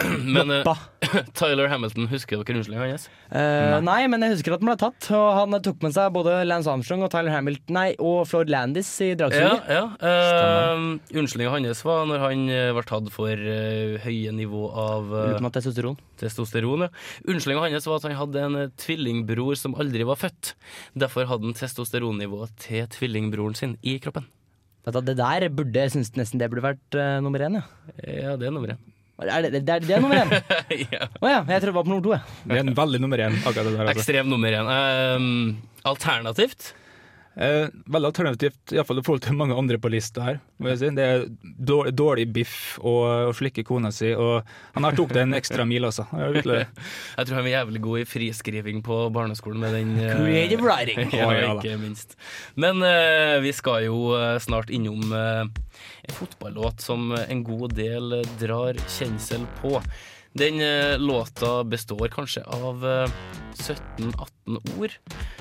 Men 0.34 0.50
eh, 0.54 0.68
Tyler 1.38 1.68
Hamilton, 1.70 2.06
husker 2.10 2.40
dere 2.40 2.58
unnskyldningen 2.60 2.92
hans? 2.94 3.06
Eh, 3.30 3.76
nei. 3.84 4.00
men 4.10 4.22
jeg 4.24 4.36
husker 4.36 4.54
at 4.54 4.62
den 4.62 4.70
ble 4.70 4.76
tatt. 4.80 5.08
Og 5.16 5.28
han 5.36 5.56
tok 5.64 5.82
med 5.84 5.94
seg 5.96 6.12
både 6.14 6.38
Lance 6.46 6.70
Armstrong 6.72 7.04
og 7.06 7.12
Tyler 7.12 7.34
Hamilton 7.34 7.76
Nei, 7.76 7.88
og 7.98 8.24
Floyd 8.30 8.50
Landis 8.52 8.90
i 9.04 9.10
Ja, 9.12 9.18
dragsuget. 9.22 9.70
ja. 9.70 9.82
Uh, 10.00 11.14
unnskyldningen 11.14 11.68
hans 11.70 11.84
var 11.86 12.06
når 12.10 12.24
han 12.24 12.44
ble 12.48 12.60
var 12.80 12.88
tatt 12.88 13.10
for 13.14 13.32
uh, 13.34 13.96
høye 14.04 14.34
nivå 14.36 14.66
av 14.70 15.10
uh, 15.12 15.22
Uten 15.34 15.50
testosteron. 15.54 15.98
testosteron. 16.20 16.86
Ja. 16.86 16.90
Unnskyldningen 17.28 17.76
hans 17.76 17.88
var 17.90 18.00
at 18.00 18.08
han 18.08 18.18
hadde 18.18 18.44
en 18.46 18.58
uh, 18.64 18.68
tvillingbror 18.80 19.58
som 19.58 19.76
aldri 19.80 20.06
var 20.08 20.20
født. 20.20 20.54
Derfor 20.98 21.28
hadde 21.30 21.50
han 21.50 21.58
testosteronnivået 21.58 22.54
til 22.66 22.86
tvillingbroren 22.96 23.58
sin 23.58 23.76
i 23.82 23.98
kroppen. 24.02 24.28
Det 24.80 25.12
der 25.18 25.44
burde 25.52 25.76
jeg 25.76 25.92
synes 25.92 26.14
nesten 26.16 26.40
det 26.40 26.48
burde 26.50 26.64
vært 26.72 26.96
uh, 26.96 27.18
nummer 27.24 27.42
én. 27.44 27.60
Ja. 27.60 27.66
Ja, 28.00 28.36
det 28.40 28.48
er 28.48 28.56
nummer 28.56 28.72
én. 28.76 28.80
Er 29.20 29.44
det, 29.44 29.50
det, 29.60 29.62
er, 29.68 29.84
det 29.84 29.94
er 29.96 30.00
nummer 30.02 30.16
én? 30.16 30.30
Å 30.32 30.76
ja. 30.80 31.06
ja, 31.28 31.40
jeg 31.44 31.62
tror 31.62 31.70
det 31.70 31.76
var 31.76 31.86
på 31.86 31.92
nummer 31.92 32.04
to. 32.06 32.14
Ja. 32.16 32.20
Det 32.44 32.56
er 32.56 32.62
en 32.64 32.76
veldig 32.78 33.00
nummer 33.04 33.24
én. 33.26 33.36
akkurat 33.42 33.66
det 33.68 33.74
der. 33.74 33.82
Altså. 33.84 33.96
Ekstrem 33.98 34.30
nummer 34.32 34.56
én. 34.56 34.70
Um, 35.20 35.58
alternativt? 35.90 36.72
Eh, 37.40 37.70
veldig 37.88 38.08
alternativt, 38.10 38.72
iallfall 38.74 38.98
i 39.00 39.02
forhold 39.04 39.22
til 39.24 39.36
mange 39.38 39.54
andre 39.56 39.78
på 39.80 39.88
lista 39.92 40.26
her. 40.26 40.40
Må 40.60 40.68
jeg 40.74 40.80
si. 40.82 40.90
Det 40.96 41.06
er 41.06 41.22
dårlig, 41.40 41.92
dårlig 41.96 42.26
biff 42.36 42.56
og 42.82 43.30
å 43.30 43.32
slikke 43.36 43.64
kona 43.64 43.88
si, 43.96 44.10
og 44.12 44.44
han 44.74 44.84
her 44.84 44.98
tok 44.98 45.14
det 45.16 45.22
en 45.24 45.38
ekstra 45.38 45.64
mil, 45.68 45.88
altså. 45.88 46.04
Er 46.12 46.36
det. 46.36 46.58
Jeg 47.16 47.28
tror 47.28 47.38
han 47.38 47.46
var 47.46 47.54
jævlig 47.54 47.82
god 47.86 48.02
i 48.02 48.04
friskriving 48.08 48.84
på 48.84 49.00
barneskolen 49.14 49.64
med 49.64 49.72
den 49.78 49.96
eh, 49.96 50.12
Creative 50.18 50.66
writing. 50.66 51.00
ja, 51.16 51.32
ja 51.38 51.54
ikke 51.54 51.80
minst. 51.80 52.16
Men 52.60 52.84
eh, 52.84 53.38
vi 53.40 53.54
skal 53.56 53.88
jo 53.88 54.12
eh, 54.18 54.36
snart 54.42 54.68
innom 54.68 55.08
eh, 55.16 55.42
en 55.48 56.16
fotballåt 56.16 56.84
som 56.84 57.14
en 57.16 57.44
god 57.46 57.76
del 57.78 58.20
drar 58.40 58.76
kjensel 58.98 59.48
på. 59.62 59.78
Den 60.32 60.60
eh, 60.60 60.98
låta 60.98 61.64
består 61.64 62.08
kanskje 62.08 62.42
av 62.46 62.86
eh, 62.86 63.10
17-18 63.54 64.78
ord, 64.78 64.94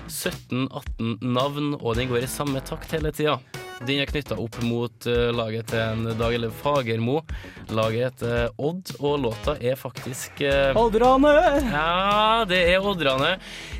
17-18 0.07 1.25
navn, 1.25 1.75
og 1.77 1.95
den 1.95 2.09
går 2.09 2.25
i 2.25 2.31
samme 2.31 2.61
takt 2.65 2.95
hele 2.97 3.13
tida. 3.13 3.37
Den 3.87 4.01
er 4.03 4.09
knytta 4.09 4.35
opp 4.41 4.57
mot 4.65 5.07
eh, 5.07 5.29
laget 5.31 5.69
til 5.71 5.79
en 5.79 6.17
Dag 6.19 6.35
Elev 6.35 6.51
Fagermo. 6.59 7.21
Laget 7.71 8.09
heter 8.09 8.51
Odd, 8.59 8.91
og 8.99 9.21
låta 9.23 9.55
er 9.61 9.77
faktisk 9.79 10.41
uh, 10.43 10.75
Oddrane! 10.79 11.31
Ja, 11.69 12.43
det 12.49 12.59
er 12.73 12.83
Oddrane. 12.83 13.37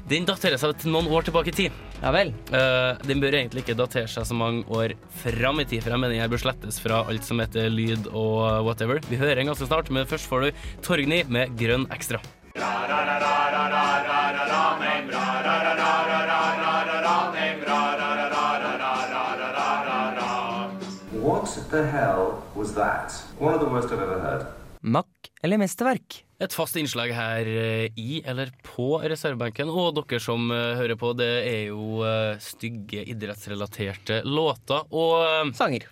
Den 0.09 0.27
daterer 0.29 0.61
seg 0.61 0.77
til 0.79 0.93
noen 0.93 1.09
år 1.11 1.27
tilbake 1.27 1.51
i 1.51 1.57
tid. 1.57 1.83
Ja 1.99 2.13
vel. 2.15 2.31
Uh, 2.53 2.95
den 3.03 3.19
bør 3.19 3.35
egentlig 3.41 3.65
ikke 3.65 3.77
datere 3.79 4.07
seg 4.11 4.27
så 4.29 4.37
mange 4.37 4.63
år 4.71 4.95
fram 5.23 5.59
i 5.59 5.67
tid, 5.67 5.83
for 5.83 5.95
jeg 5.95 6.03
mener 6.05 6.15
den 6.15 6.31
bør 6.31 6.45
slettes 6.45 6.79
fra 6.83 7.03
alt 7.09 7.27
som 7.27 7.43
heter 7.43 7.67
lyd 7.73 8.07
og 8.13 8.63
whatever. 8.67 9.03
Vi 9.11 9.19
hører 9.19 9.41
den 9.41 9.51
ganske 9.51 9.67
snart, 9.67 9.91
men 9.91 10.07
først 10.07 10.29
får 10.31 10.47
du 10.47 10.65
Torgny 10.85 11.25
med 11.27 11.57
Grønn 11.59 11.89
ekstra. 11.91 12.23
What 12.59 14.18
the 21.69 21.85
hell 21.85 22.41
was 22.55 22.73
that? 22.73 23.13
One 23.37 23.53
of 23.53 23.59
the 23.59 23.69
worst 23.69 23.91
I've 23.93 24.01
ever 24.01 24.19
heard. 24.19 24.47
Makk 24.81 25.29
eller 25.43 25.59
mesterverk? 25.59 26.23
Et 26.39 26.53
fast 26.55 26.77
innslag 26.79 27.11
her 27.11 27.47
eh, 27.51 27.89
i 27.99 28.21
eller 28.25 28.49
på 28.63 28.93
reservebenken. 29.03 29.69
Og 29.69 29.97
dere 29.97 30.21
som 30.23 30.49
eh, 30.55 30.77
hører 30.79 30.97
på, 30.99 31.11
det 31.19 31.29
er 31.45 31.63
jo 31.67 31.99
eh, 32.07 32.39
stygge 32.41 33.03
idrettsrelaterte 33.11 34.21
låter 34.25 34.87
og 34.89 35.51
Sanger. 35.57 35.89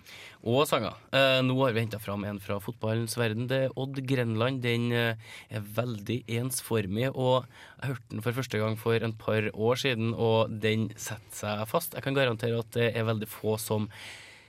Og 0.48 0.62
sanger. 0.70 0.94
Eh, 1.12 1.40
nå 1.44 1.56
har 1.60 1.74
vi 1.76 1.82
henta 1.82 2.00
fram 2.00 2.24
en 2.24 2.38
fra 2.40 2.56
fotballens 2.64 3.18
verden. 3.20 3.48
Det 3.50 3.58
er 3.66 3.74
Odd 3.76 4.00
Grenland. 4.08 4.62
Den 4.64 4.88
er 4.94 5.66
veldig 5.78 6.22
ensformig, 6.40 7.10
og 7.12 7.44
jeg 7.82 7.90
hørte 7.90 8.14
den 8.14 8.24
for 8.24 8.38
første 8.38 8.62
gang 8.62 8.78
for 8.80 9.04
en 9.04 9.16
par 9.18 9.50
år 9.52 9.82
siden, 9.82 10.14
og 10.14 10.54
den 10.62 10.88
setter 10.96 11.42
seg 11.42 11.66
fast. 11.70 11.98
Jeg 11.98 12.06
kan 12.06 12.16
garantere 12.16 12.62
at 12.62 12.72
det 12.78 12.94
er 12.94 13.06
veldig 13.10 13.28
få 13.28 13.58
som 13.60 13.90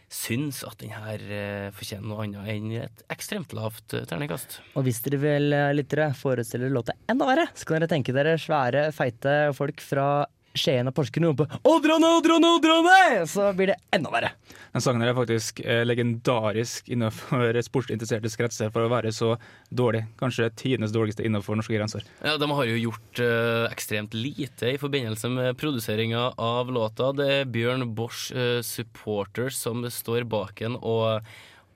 syns 0.09 0.63
at 0.65 0.79
den 0.81 0.91
her 0.95 1.21
eh, 1.21 1.69
fortjener 1.75 2.09
noe 2.09 2.25
annet 2.25 2.49
enn 2.49 2.71
et 2.81 3.03
ekstremt 3.13 3.53
lavt 3.55 3.93
eh, 3.93 4.07
terningkast. 4.09 4.59
Og 4.73 4.87
hvis 4.87 5.01
dere 5.05 5.21
vil 5.21 5.53
eh, 5.55 5.69
lyttere 5.77 6.09
forestiller 6.17 6.73
låta 6.73 6.97
enda 7.09 7.27
verre, 7.29 7.45
så 7.53 7.69
kan 7.69 7.77
dere 7.77 7.91
tenke 7.93 8.15
dere 8.15 8.35
svære, 8.41 8.89
feite 8.95 9.37
folk 9.57 9.83
fra 9.85 10.09
Skien 10.57 10.87
og 10.89 10.95
Porsgrunn 10.97 11.29
roper 11.29 11.51
'Oddrane, 11.61 12.09
Oddrane, 12.17 12.53
Oddrane!' 12.57 13.25
Så 13.29 13.51
blir 13.53 13.73
det 13.73 13.77
enda 13.93 14.11
verre. 14.13 14.31
Den 14.73 14.83
sangen 14.83 15.03
er 15.03 15.15
faktisk 15.17 15.61
eh, 15.61 15.83
legendarisk 15.85 16.89
innenfor 16.89 17.57
sportsinteresserte 17.69 18.31
kretser 18.39 18.71
for 18.73 18.85
å 18.85 18.91
være 18.91 19.11
så 19.15 19.35
dårlig. 19.69 20.05
Kanskje 20.19 20.49
tidenes 20.57 20.93
dårligste 20.95 21.25
innenfor 21.25 21.59
norske 21.59 21.75
grenser. 21.75 22.05
Ja, 22.23 22.37
De 22.37 22.49
har 22.49 22.69
jo 22.69 22.79
gjort 22.89 23.23
eh, 23.23 23.67
ekstremt 23.69 24.17
lite 24.17 24.73
i 24.73 24.81
forbindelse 24.81 25.29
med 25.33 25.57
produseringa 25.59 26.33
av 26.37 26.71
låta. 26.73 27.11
Det 27.13 27.29
er 27.39 27.49
Bjørn 27.49 27.87
Bosch 27.97 28.29
eh, 28.33 28.59
Supporters 28.65 29.57
som 29.59 29.85
står 29.89 30.25
bak 30.29 30.59
den, 30.59 30.77
og 30.79 31.25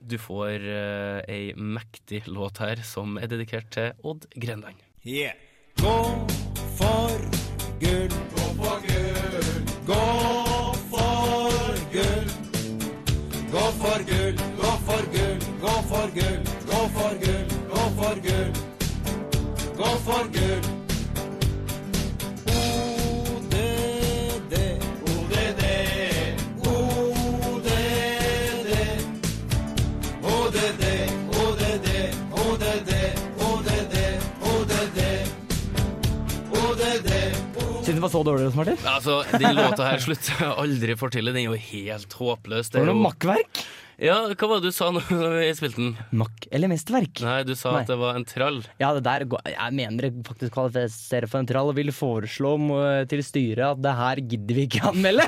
du 0.04 0.18
får 0.20 0.66
uh, 0.68 1.22
ei 1.32 1.54
mektig 1.56 2.26
låt 2.28 2.60
her 2.60 2.82
som 2.84 3.16
er 3.22 3.32
dedikert 3.32 3.72
til 3.72 3.94
Odd 4.04 4.28
Grenland. 4.36 4.84
Yeah. 5.08 5.40
Gå 5.80 5.96
for 6.76 7.30
gull. 7.80 8.33
Gå 9.88 10.76
for 10.92 11.76
gull. 11.94 12.26
Gå 13.52 13.72
for 13.72 14.04
gull. 14.04 14.54
Gå 14.58 14.78
for 14.80 15.06
gull, 15.12 15.38
gå 15.62 15.72
for 15.88 16.08
gull, 16.16 16.40
gå 16.68 16.88
for 16.94 17.14
gull, 17.22 17.46
gå 17.70 17.82
for 17.98 18.16
gull, 18.22 18.54
gå 19.78 19.98
for 20.06 20.28
gull. 20.32 20.83
Så 38.12 38.24
dårlig 38.26 38.50
Martin? 38.58 38.78
Altså, 38.90 39.22
Den 39.38 39.56
låta 39.56 39.86
her 39.88 40.02
slutter 40.04 40.36
jeg 40.42 40.58
aldri 40.66 40.98
for 41.00 41.14
til. 41.14 41.30
Den 41.32 41.40
er 41.40 41.48
jo 41.48 41.56
helt 41.70 42.14
håpløs. 42.20 42.74
Var 42.74 42.84
det 42.84 42.90
noe 42.92 43.04
makkverk? 43.06 43.64
Ja, 44.04 44.16
hva 44.34 44.48
var 44.50 44.60
det 44.60 44.72
du 44.72 44.76
sa 44.76 44.88
når 44.92 45.06
vi 45.38 45.50
spilte 45.60 45.80
den? 45.80 45.92
Makk 46.18 46.48
eller 46.52 46.72
mesterverk? 46.72 47.22
Nei, 47.24 47.38
du 47.48 47.54
sa 47.56 47.76
Nei. 47.76 47.84
at 47.86 47.92
det 47.94 47.98
var 48.02 48.18
en 48.18 48.26
trall. 48.28 48.60
Ja, 48.82 48.90
det 48.98 49.04
der 49.06 49.26
Jeg 49.54 49.76
mener 49.78 50.08
det 50.10 50.26
faktisk 50.28 50.56
kvalifiserer 50.58 51.30
for 51.30 51.44
en 51.44 51.50
trall, 51.50 51.70
og 51.72 51.78
vil 51.78 51.94
foreslå 51.94 52.56
til 53.12 53.24
styret 53.24 53.64
at 53.78 53.84
det 53.86 53.96
her 54.02 54.24
gidder 54.34 54.60
vi 54.60 54.66
ikke 54.68 54.84
anmelde. 54.92 55.28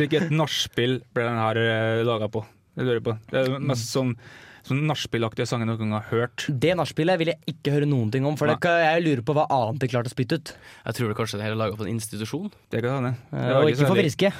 Hvilket 0.00 0.32
nachspiel 0.34 0.98
ble 1.14 1.28
den 1.28 1.42
her 1.44 1.60
uh, 1.62 2.04
laga 2.08 2.30
på? 2.32 2.42
Det 2.78 2.86
lurer 2.86 3.00
jeg 3.00 3.06
på. 3.10 3.16
Det 3.30 3.42
er 3.44 3.58
mest 3.70 3.92
sånn, 3.92 4.14
sånn 4.70 4.84
nachspielaktige 4.88 5.48
sangen 5.48 5.70
noen 5.70 5.80
gang 5.82 5.96
har 5.98 6.08
hørt. 6.12 6.46
Det 6.48 6.74
nachspielet 6.78 7.20
vil 7.22 7.32
jeg 7.34 7.54
ikke 7.54 7.74
høre 7.74 7.88
noen 7.90 8.12
ting 8.14 8.28
om, 8.28 8.36
for 8.38 8.50
det 8.50 8.58
kan 8.64 8.78
jeg 8.84 9.04
lurer 9.06 9.24
på 9.26 9.36
hva 9.36 9.48
annet 9.54 9.82
de 9.82 9.90
klarte 9.90 10.12
å 10.12 10.14
spytte 10.14 10.38
ut. 10.38 10.54
Jeg 10.84 10.98
tror 10.98 11.12
det 11.12 11.18
kanskje 11.18 11.40
det 11.40 11.48
her 11.48 11.56
er 11.56 11.60
laga 11.60 11.78
på 11.78 11.86
en 11.86 11.92
institusjon. 11.94 12.52
Det 12.72 12.84
kan 12.84 13.00
hende. 13.00 13.14
Eh, 13.32 13.52
Og 13.58 13.72
ikke 13.72 13.88
for 13.88 13.98
friske. 13.98 14.32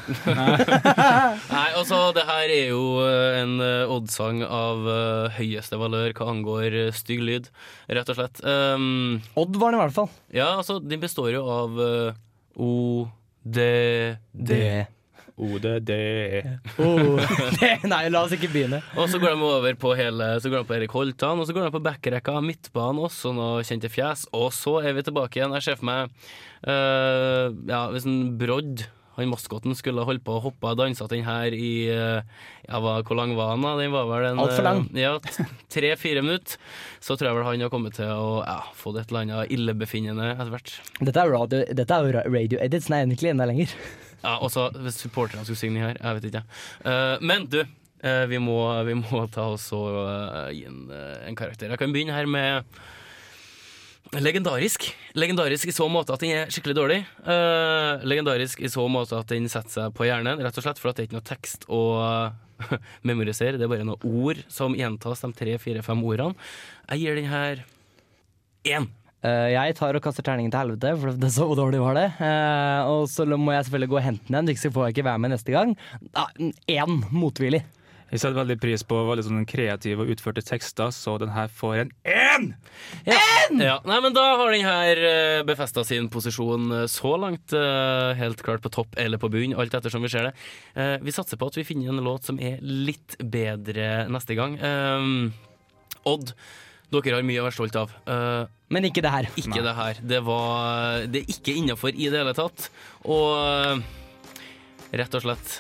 Nei, 1.56 1.68
altså, 1.78 2.00
det 2.16 2.28
her 2.28 2.52
er 2.52 2.72
jo 2.74 2.82
eh, 3.04 3.40
en 3.42 3.56
oddsang 3.58 4.18
Odd-sang 4.18 4.42
av 4.44 4.86
uh, 4.86 5.36
høyeste 5.36 5.78
valør 5.78 6.12
hva 6.16 6.28
angår 6.32 6.74
eh, 6.76 6.94
stygg 6.94 7.22
lyd, 7.24 7.48
rett 7.88 8.10
og 8.10 8.18
slett. 8.18 8.40
Um, 8.44 9.18
Odd 9.38 9.56
var 9.60 9.72
den 9.72 9.80
i 9.80 9.82
hvert 9.84 9.96
fall. 9.96 10.10
ja, 10.34 10.50
altså, 10.58 10.78
den 10.82 11.00
består 11.02 11.30
jo 11.34 11.44
av 11.48 11.78
uh, 11.78 12.18
O, 12.58 13.08
D, 13.44 14.16
D. 14.32 14.48
Det. 14.52 14.86
Ode, 15.38 15.76
det 15.86 15.98
Oh, 16.82 17.18
nei, 17.92 18.02
la 18.10 18.24
oss 18.26 18.34
ikke 18.34 18.50
begynne. 18.50 18.82
Og 18.98 19.06
så 19.12 19.20
går 19.22 19.36
de 19.36 19.48
over 19.48 19.78
på 19.78 19.94
hele 19.98 20.32
Så 20.42 20.50
går 20.50 20.64
de 20.64 20.68
på 20.70 20.76
Erik 20.78 20.94
Holtan, 20.96 21.38
og 21.38 21.46
så 21.48 21.54
går 21.56 21.68
de 21.68 21.74
på 21.78 21.84
backrekka, 21.86 22.36
midtbanen 22.44 23.04
også, 23.06 23.32
noe 23.36 23.64
kjente 23.66 23.90
fjes. 23.92 24.26
Og 24.36 24.50
så 24.56 24.78
er 24.82 24.98
vi 24.98 25.06
tilbake 25.06 25.38
igjen. 25.40 25.54
Jeg 25.58 25.68
ser 25.70 25.80
for 25.80 25.88
meg 25.90 26.14
uh, 26.66 27.48
Ja, 27.70 27.86
hvis 27.94 28.06
en 28.08 28.22
Brodd 28.40 28.88
han 29.18 29.26
maskoten 29.32 29.74
skulle 29.74 30.04
holdt 30.06 30.22
på 30.22 30.36
å 30.36 30.42
hoppe 30.44 30.70
og 30.70 30.76
danse 30.78 31.02
den 31.10 31.24
her 31.26 31.50
i 31.50 31.88
eh, 31.90 32.20
ja, 32.68 32.78
hva, 32.78 33.00
Hvor 33.02 33.18
lang 33.18 33.32
var 33.34 33.48
han, 33.50 33.64
da? 33.66 33.72
Den 33.80 33.90
var 33.90 34.06
vel 34.06 34.28
en 34.28 34.38
Alt 34.44 34.54
for 34.54 34.62
lang. 34.62 34.84
eh, 34.94 35.00
Ja, 35.02 35.16
tre-fire 35.74 36.22
minutter. 36.22 36.54
Så 37.02 37.16
tror 37.18 37.32
jeg 37.32 37.38
vel 37.40 37.48
han 37.48 37.64
har 37.66 37.72
kommet 37.72 37.98
til 37.98 38.06
å 38.14 38.44
ja, 38.46 38.60
få 38.78 38.92
et 38.94 39.10
eller 39.10 39.24
annet 39.24 39.50
illebefinnende 39.56 40.36
etter 40.36 40.52
hvert. 40.54 40.76
Dette 41.00 41.24
er, 41.24 41.32
radio, 41.34 41.64
dette 41.80 41.98
er 41.98 42.20
radio 42.30 42.62
edits, 42.62 42.86
nei, 42.94 43.02
egentlig 43.08 43.32
enda 43.34 43.48
lenger. 43.50 43.74
Ja, 44.22 44.36
også 44.42 44.68
hvis 44.82 44.98
supporterne 44.98 45.46
skulle 45.46 45.60
synge 45.60 45.82
her. 45.82 45.98
Jeg 45.98 46.18
vet 46.18 46.28
ikke. 46.30 46.44
Uh, 46.84 47.16
men 47.24 47.46
du, 47.50 47.60
uh, 47.62 48.24
vi, 48.30 48.40
må, 48.42 48.60
vi 48.88 48.96
må 48.98 49.24
ta 49.34 49.48
oss 49.54 49.70
og 49.76 49.98
uh, 50.02 50.48
gi 50.54 50.64
en, 50.68 50.86
en 50.90 51.38
karakter. 51.38 51.70
Jeg 51.70 51.80
kan 51.80 51.94
begynne 51.94 52.16
her 52.16 52.30
med 52.30 52.66
Legendarisk. 54.16 54.86
Legendarisk 55.20 55.68
i 55.68 55.76
så 55.76 55.84
måte 55.92 56.14
at 56.14 56.22
den 56.24 56.32
er 56.32 56.52
skikkelig 56.52 56.78
dårlig. 56.78 57.02
Legendarisk 58.08 58.62
i 58.64 58.70
så 58.72 58.86
måte 58.88 59.18
at 59.20 59.28
den 59.28 59.50
setter 59.52 59.74
seg 59.74 59.96
på 59.98 60.06
hjernen, 60.08 60.40
rett 60.40 60.56
og 60.56 60.64
slett, 60.64 60.80
for 60.80 60.88
at 60.88 60.96
det 60.96 61.04
er 61.04 61.10
ikke 61.10 61.18
noe 61.18 61.28
tekst 61.28 61.66
å 61.68 61.82
memorisere. 63.10 63.58
Det 63.60 63.66
er 63.66 63.74
bare 63.74 63.84
noen 63.84 64.08
ord 64.08 64.40
som 64.48 64.76
gjentas 64.78 65.20
de 65.26 65.30
tre, 65.36 65.58
fire, 65.60 65.84
fem 65.84 66.00
ordene. 66.08 66.48
Jeg 66.88 67.04
gir 67.04 67.20
den 67.20 67.28
her 67.28 67.66
én. 68.64 68.88
Eh, 69.26 69.48
jeg 69.54 69.74
tar 69.78 69.96
og 69.98 70.04
kaster 70.04 70.22
terningen 70.22 70.52
til 70.54 70.60
helvete, 70.62 70.92
for 71.00 71.16
det 71.18 71.32
så 71.34 71.48
dårlig 71.58 71.80
var 71.82 71.96
det. 71.98 72.06
Uh, 72.20 72.86
og 72.92 73.08
så 73.10 73.26
må 73.34 73.50
jeg 73.56 73.66
selvfølgelig 73.66 73.90
gå 73.90 73.98
og 73.98 74.04
hente 74.04 74.28
den 74.28 74.36
igjen, 74.38 74.52
ikke 74.54 74.66
så 74.66 74.74
får 74.76 74.86
jeg 74.86 74.96
ikke 74.98 75.08
være 75.08 75.22
med 75.24 75.34
neste 75.34 75.56
gang. 75.56 75.74
Én 76.70 77.00
motvillig. 77.10 77.64
Jeg 78.08 78.22
setter 78.22 78.38
veldig 78.38 78.54
pris 78.56 78.80
på 78.88 78.98
veldig 79.04 79.24
sånn 79.26 79.42
kreative 79.48 80.00
og 80.00 80.10
utførte 80.14 80.40
tekster, 80.40 80.88
så 80.96 81.18
den 81.20 81.28
her 81.34 81.50
får 81.52 81.82
en 81.82 81.90
én! 82.08 82.46
Ja. 83.04 83.18
Ja. 83.52 83.74
Nei, 83.84 83.98
men 84.04 84.14
da 84.16 84.22
har 84.38 84.54
den 84.54 84.64
her 84.64 85.00
uh, 85.02 85.42
befesta 85.48 85.84
sin 85.84 86.08
posisjon 86.12 86.70
eh, 86.72 86.86
så 86.88 87.10
langt. 87.20 87.52
eh, 87.52 88.14
helt 88.16 88.40
klart 88.44 88.64
på 88.64 88.72
topp 88.72 88.96
eller 89.00 89.20
på 89.20 89.28
bunn, 89.32 89.52
alt 89.60 89.74
ettersom 89.76 90.06
vi 90.06 90.12
ser 90.12 90.30
det. 90.30 90.32
Eh, 90.78 90.94
vi 91.04 91.12
satser 91.12 91.36
på 91.40 91.50
at 91.50 91.58
vi 91.58 91.66
finner 91.68 91.92
en 91.92 92.00
låt 92.06 92.24
som 92.30 92.40
er 92.40 92.56
litt 92.64 93.18
bedre 93.20 94.06
neste 94.08 94.38
gang. 94.38 94.56
Eh, 94.56 96.08
Odd, 96.08 96.32
dere 96.88 97.18
har 97.18 97.26
mye 97.26 97.40
å 97.42 97.46
være 97.46 97.56
stolt 97.58 97.76
av. 97.76 97.92
Uh, 98.08 98.48
Men 98.72 98.88
ikke 98.88 99.02
det 99.04 99.12
her. 99.12 99.28
ikke 99.36 99.62
det 99.64 99.74
her. 99.76 100.00
Det, 100.14 100.20
var, 100.24 101.04
det 101.12 101.22
er 101.22 101.32
ikke 101.34 101.56
innafor 101.60 101.92
i 101.92 102.08
det 102.08 102.22
hele 102.22 102.34
tatt. 102.36 102.68
Og 103.04 103.28
uh, 103.36 103.82
rett 104.96 105.18
og 105.18 105.24
slett 105.26 105.58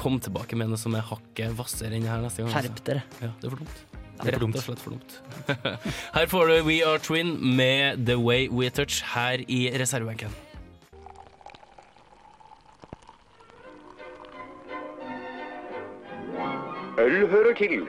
kom 0.00 0.16
tilbake 0.22 0.56
med 0.56 0.70
noe 0.72 0.80
som 0.80 0.94
er 0.96 1.04
hakket 1.04 1.52
hvassere 1.58 1.96
enn 1.96 2.06
det 2.06 2.12
her 2.12 2.22
neste 2.24 2.44
gang. 2.44 2.52
altså. 2.52 2.68
Skjerp 2.70 2.84
dere. 2.86 3.06
Ja, 3.20 3.32
det 3.40 3.48
er 3.48 3.56
for 3.56 3.64
dumt. 3.64 3.80
Det 4.20 4.28
er 4.28 4.36
for 4.36 4.44
dumt. 4.44 4.56
Rett 4.56 4.62
og 4.62 4.68
slett 4.68 4.84
for 4.84 4.96
dumt. 4.96 5.18
her 6.16 6.30
får 6.32 6.52
du 6.52 6.54
We 6.68 6.78
Are 6.84 7.00
Twin 7.00 7.34
med 7.56 8.06
The 8.08 8.16
Way 8.20 8.48
We 8.52 8.70
Touch 8.72 9.02
her 9.14 9.44
i 9.48 9.66
reservebenken. 9.80 10.32
Øl 17.00 17.26
hører 17.28 17.54
til. 17.56 17.88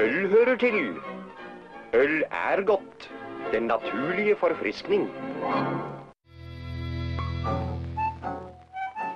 Øl 0.00 0.28
hører 0.28 0.56
til. 0.56 0.96
Øl 1.92 2.22
er 2.30 2.64
godt. 2.64 3.10
Den 3.52 3.62
naturlige 3.62 4.36
forfriskning. 4.36 5.10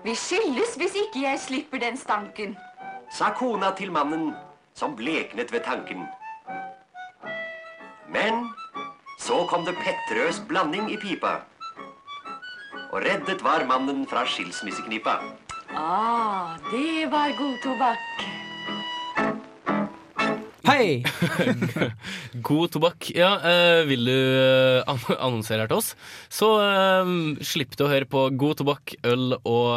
Vi 0.04 0.14
skilles 0.14 0.74
hvis 0.76 0.94
ikke 0.94 1.22
jeg 1.28 1.38
slipper 1.38 1.78
den 1.78 1.96
stanken. 1.96 2.56
Sa 3.10 3.30
kona 3.38 3.70
til 3.76 3.92
mannen, 3.92 4.34
som 4.74 4.96
bleknet 4.96 5.52
ved 5.52 5.60
tanken. 5.60 6.04
Men 8.08 8.44
så 9.18 9.46
kom 9.48 9.64
det 9.64 9.76
Petterøes 9.80 10.42
blanding 10.48 10.92
i 10.92 10.96
pipa. 10.96 11.34
Og 12.92 13.00
reddet 13.00 13.44
var 13.44 13.64
mannen 13.64 14.06
fra 14.06 14.26
skilsmisseknipa. 14.26 15.16
Ah, 15.76 16.60
det 16.70 17.12
var 17.12 17.38
god 17.38 17.56
tobakk. 17.62 18.43
Hei! 20.74 21.04
God 22.46 22.72
tobakk. 22.74 23.06
Ja, 23.14 23.36
eh, 23.46 23.84
vil 23.86 24.08
du 24.08 24.14
eh, 24.16 25.04
annonsere 25.22 25.62
her 25.62 25.70
til 25.70 25.78
oss, 25.78 25.92
så 26.32 26.48
eh, 26.64 27.12
slipp 27.46 27.76
du 27.78 27.84
å 27.86 27.90
høre 27.92 28.08
på 28.10 28.24
god 28.34 28.58
tobakk, 28.58 28.96
øl 29.06 29.36
og 29.36 29.68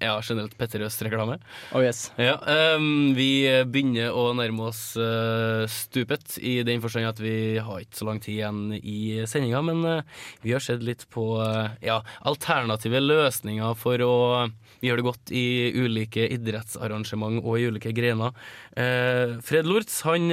ja, 0.00 0.14
generelt 0.24 0.56
Petterøes-reklame. 0.56 1.36
Oh 1.76 1.84
yes. 1.84 2.06
Ja, 2.16 2.38
vi 3.16 3.28
begynner 3.68 4.16
å 4.16 4.30
nærme 4.38 4.70
oss 4.70 4.82
stupet, 5.74 6.38
i 6.40 6.62
den 6.64 6.80
forstand 6.80 7.10
at 7.10 7.20
vi 7.20 7.58
har 7.60 7.82
ikke 7.82 8.00
så 8.00 8.08
lang 8.08 8.22
tid 8.24 8.38
igjen 8.38 8.62
i 8.78 9.26
sendinga, 9.28 9.60
men 9.66 9.84
vi 10.40 10.56
har 10.56 10.64
sett 10.64 10.84
litt 10.86 11.04
på 11.12 11.34
ja, 11.84 12.00
alternative 12.24 13.04
løsninger 13.04 13.76
for 13.76 14.08
å 14.08 14.16
gjøre 14.84 15.00
det 15.00 15.06
godt 15.06 15.32
i 15.34 15.46
ulike 15.76 16.26
idrettsarrangement 16.34 17.42
og 17.42 17.58
i 17.58 17.68
ulike 17.70 17.92
grener. 17.96 18.34
Eh, 18.76 19.36
Fred 19.44 19.68
Lortz, 19.68 20.02
han 20.06 20.28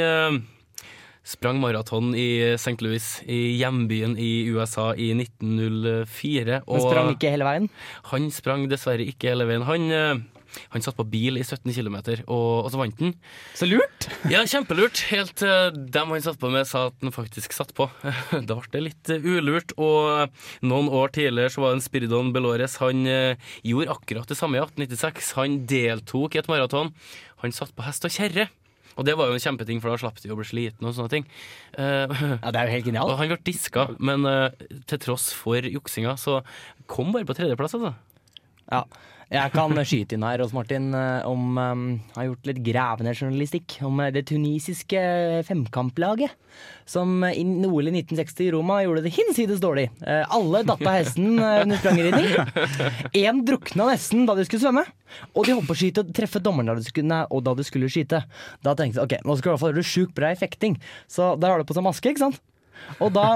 sprang 1.24 1.60
maraton 1.64 2.12
i 2.16 2.54
St. 2.58 2.76
Louis, 2.84 3.08
i 3.26 3.56
hjembyen 3.62 4.18
i 4.20 4.46
USA, 4.52 4.92
i 4.96 5.14
1904. 5.16 6.62
Men 6.68 6.84
sprang 6.84 7.16
ikke 7.16 7.32
hele 7.34 7.48
veien? 7.48 7.72
Han 8.12 8.30
sprang 8.36 8.68
dessverre 8.72 9.08
ikke 9.08 9.32
hele 9.32 9.48
veien. 9.48 9.64
Han, 9.70 9.88
eh, 9.96 10.58
han 10.76 10.84
satt 10.84 10.98
på 11.00 11.06
bil 11.08 11.40
i 11.40 11.46
17 11.46 11.72
km, 11.72 11.96
og, 12.28 12.66
og 12.66 12.68
så 12.74 12.82
vant 12.82 13.00
han. 13.02 13.14
Så 13.56 13.70
lurt! 13.70 14.10
Ja, 14.30 14.44
kjempelurt. 14.44 15.06
Helt 15.14 15.38
til 15.40 15.80
dem 15.96 16.12
han 16.14 16.26
satt 16.26 16.42
på 16.42 16.52
med, 16.54 16.68
sa 16.70 16.90
at 16.92 17.00
han 17.02 17.16
faktisk 17.16 17.56
satt 17.56 17.72
på. 17.78 17.88
Da 18.50 18.60
ble 18.60 18.74
det 18.76 18.84
litt 18.90 19.14
eh, 19.16 19.24
ulurt. 19.24 19.72
Og 19.80 20.28
noen 20.68 20.92
år 20.92 21.16
tidligere 21.16 21.56
så 21.56 21.64
var 21.64 21.78
en 21.78 21.84
Spiridon 21.84 22.34
Belores 22.36 22.82
Han 22.84 23.08
eh, 23.08 23.40
gjorde 23.64 23.96
akkurat 23.96 24.28
det 24.28 24.40
samme 24.40 24.60
i 24.60 24.66
1896. 24.66 25.32
Han 25.40 25.62
deltok 25.72 26.36
i 26.36 26.44
et 26.44 26.52
maraton. 26.52 26.92
Han 27.46 27.56
satt 27.56 27.72
på 27.76 27.88
hest 27.88 28.04
og 28.08 28.14
kjerre. 28.14 28.50
Og 28.98 29.08
det 29.08 29.16
var 29.18 29.30
jo 29.30 29.38
en 29.38 29.44
kjempeting, 29.44 29.82
for 29.84 29.94
da 29.94 30.00
slapp 30.02 30.22
de 30.22 30.32
å 30.34 30.38
bli 30.38 30.48
sliten 30.48 30.88
og 30.90 30.96
sånne 30.98 31.14
ting. 31.14 31.28
Uh, 31.78 32.06
Ja, 32.44 32.52
det 32.54 32.60
er 32.60 32.68
jo 32.70 32.76
helt 32.78 32.90
genialt. 32.90 33.12
og 33.14 33.20
han 33.22 33.32
ble 33.32 33.40
diska, 33.48 33.88
men 34.00 34.26
uh, 34.30 34.50
til 34.90 35.02
tross 35.02 35.32
for 35.36 35.66
juksinga, 35.66 36.16
så 36.22 36.42
kom 36.92 37.14
bare 37.16 37.28
på 37.28 37.36
tredjeplass, 37.38 37.78
altså. 37.80 37.96
Ja. 38.72 38.86
Jeg 39.34 39.50
kan 39.50 39.74
skyte 39.82 40.14
inn 40.14 40.26
her 40.28 40.42
hos 40.44 40.52
Martin 40.54 40.92
eh, 40.94 41.26
om 41.26 41.58
um, 41.58 41.84
Har 42.14 42.28
gjort 42.28 42.50
litt 42.52 42.60
gravende 42.66 43.16
journalistikk 43.16 43.80
om 43.88 43.98
eh, 44.04 44.12
det 44.14 44.28
tunisiske 44.30 45.02
femkamplaget. 45.48 46.36
Som 46.86 47.24
i 47.26 47.42
OL 47.42 47.90
i 47.90 47.96
1960 48.04 48.46
i 48.46 48.52
Roma 48.54 48.78
gjorde 48.84 49.06
det 49.08 49.14
hinsides 49.16 49.62
dårlig. 49.64 49.88
Alle 50.04 50.62
datt 50.68 50.84
av 50.84 50.98
hesten 51.00 51.40
under 51.40 51.80
sprangridning. 51.80 52.28
Én 53.24 53.42
drukna 53.48 53.88
nesten 53.90 54.28
da 54.28 54.36
de 54.38 54.46
skulle 54.46 54.62
svømme. 54.68 54.84
Og 55.34 55.48
de 55.48 55.56
holdt 55.56 55.70
på 55.72 55.74
å 55.74 55.80
skyte 55.80 56.04
og 56.04 56.14
treffe 56.14 56.44
dommeren 56.44 56.70
da 56.70 56.78
de 56.78 56.86
skulle, 56.86 57.24
og 57.34 57.46
da 57.48 57.56
de 57.58 57.66
skulle 57.66 57.90
skyte. 57.90 58.22
Da 58.68 58.76
tenkte 58.78 59.00
jeg 59.00 59.08
ok, 59.08 59.16
nå 59.26 59.40
skal 59.40 59.48
du 59.48 59.50
i 59.50 59.54
hvert 59.56 59.64
fall 59.64 59.74
gjøre 59.74 59.82
det 59.82 59.94
sjukt 59.96 60.18
bra 60.20 60.34
i 60.36 60.42
fekting. 60.44 60.78
Så 61.10 61.34
da 61.40 61.54
har 61.54 61.64
du 61.64 61.72
på 61.72 61.80
seg 61.80 61.88
maske, 61.88 62.14
ikke 62.14 62.28
sant? 62.28 62.44
Og 63.00 63.14
da 63.16 63.28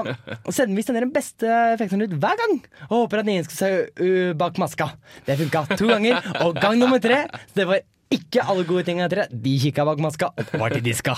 sender 0.50 0.76
vi 0.76 0.84
sender 0.86 1.06
den 1.06 1.14
beste 1.14 1.48
effekten 1.74 2.04
ut 2.04 2.16
hver 2.20 2.40
gang. 2.40 2.56
Og 2.88 3.04
håper 3.04 3.22
at 3.22 3.30
ingen 3.32 3.46
skal 3.48 3.58
se 3.58 3.70
uh, 4.02 4.32
bak 4.38 4.58
maska. 4.60 4.90
Det 5.26 5.38
funka 5.42 5.64
to 5.74 5.90
ganger. 5.90 6.22
Og 6.44 6.58
gang 6.58 6.78
nummer 6.80 7.02
tre 7.02 7.24
så 7.50 7.62
Det 7.62 7.68
var 7.68 7.84
ikke 8.14 8.44
alle 8.44 8.64
gode 8.68 8.86
tingene 8.88 9.08
etter 9.08 9.24
det. 9.24 9.42
De 9.44 9.58
kikka 9.60 9.84
bak 9.88 10.00
maska 10.00 10.32
og 10.32 10.58
var 10.60 10.72
til 10.74 10.84
diska. 10.84 11.16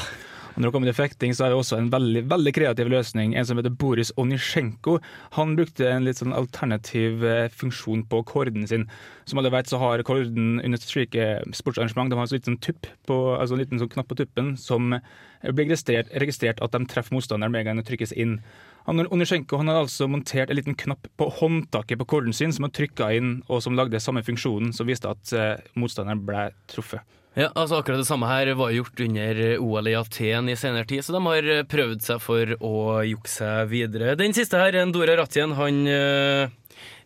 Når 0.60 0.68
det 0.68 0.74
kommer 0.74 0.90
til 0.90 0.96
fekting, 0.98 1.32
så 1.32 1.46
er 1.46 1.52
det 1.54 1.56
også 1.56 1.76
en 1.80 1.86
veldig, 1.88 2.20
veldig 2.28 2.52
kreativ 2.52 2.90
løsning. 2.92 3.32
En 3.32 3.46
som 3.48 3.56
heter 3.56 3.72
Boris 3.80 4.10
Onisjenko. 4.20 4.98
Han 5.38 5.54
brukte 5.56 5.86
en 5.88 6.04
litt 6.04 6.18
sånn 6.20 6.34
alternativ 6.36 7.24
eh, 7.24 7.46
funksjon 7.48 8.02
på 8.10 8.20
korden 8.28 8.66
sin. 8.68 8.84
Som 9.24 9.40
alle 9.40 9.52
vet, 9.54 9.70
så 9.70 9.80
har 9.80 10.04
korden 10.04 10.58
under 10.60 10.82
slike 10.82 11.30
sportsarrangement 11.56 12.12
de 12.12 12.18
har 12.18 12.26
en 12.26 12.32
sånn 12.34 12.42
liten 12.42 12.58
tupp 12.60 12.90
på, 13.08 13.16
altså 13.38 13.56
en 13.56 13.62
liten 13.62 13.80
sånn 13.80 13.92
knapp 13.94 14.10
på 14.10 14.18
tuppen 14.20 14.50
som 14.60 14.98
blir 15.40 15.70
registrert, 15.70 16.12
registrert 16.20 16.60
at 16.60 16.76
de 16.76 16.82
treffer 16.90 17.16
motstanderen 17.16 17.54
med 17.54 17.62
en 17.62 17.70
gang 17.70 17.80
det 17.80 17.86
trykkes 17.88 18.12
inn. 18.12 18.36
Han, 18.84 19.00
han 19.00 19.72
har 19.72 19.78
altså 19.78 20.10
montert 20.12 20.52
en 20.52 20.60
liten 20.60 20.76
knapp 20.76 21.08
på 21.16 21.30
håndtaket 21.40 22.02
på 22.02 22.08
korden 22.16 22.36
sin 22.36 22.52
som 22.52 22.68
han 22.68 22.76
trykka 22.76 23.08
inn, 23.16 23.38
og 23.48 23.64
som 23.64 23.80
lagde 23.80 24.02
samme 24.02 24.20
funksjonen, 24.26 24.74
som 24.76 24.92
viste 24.92 25.08
at 25.08 25.32
eh, 25.32 25.56
motstanderen 25.80 26.20
ble 26.28 26.50
truffet. 26.68 27.00
Ja, 27.38 27.46
altså 27.54 27.78
Akkurat 27.78 28.00
det 28.02 28.08
samme 28.08 28.26
her 28.26 28.48
var 28.58 28.72
gjort 28.74 29.00
under 29.04 29.40
OL 29.62 29.86
i 29.86 29.94
Aten 29.94 30.48
i 30.50 30.56
senere 30.58 30.88
tid, 30.90 31.04
så 31.06 31.14
de 31.14 31.20
har 31.22 31.50
eh, 31.54 31.66
prøvd 31.68 32.02
seg 32.02 32.22
for 32.24 32.56
å 32.58 32.72
jukse 33.06 33.38
seg 33.38 33.70
videre. 33.70 34.16
Den 34.18 34.34
siste 34.34 34.58
her, 34.58 34.74
Dora 34.90 35.14
Ratjen, 35.20 35.54
han 35.54 35.78
eh, 35.86 36.50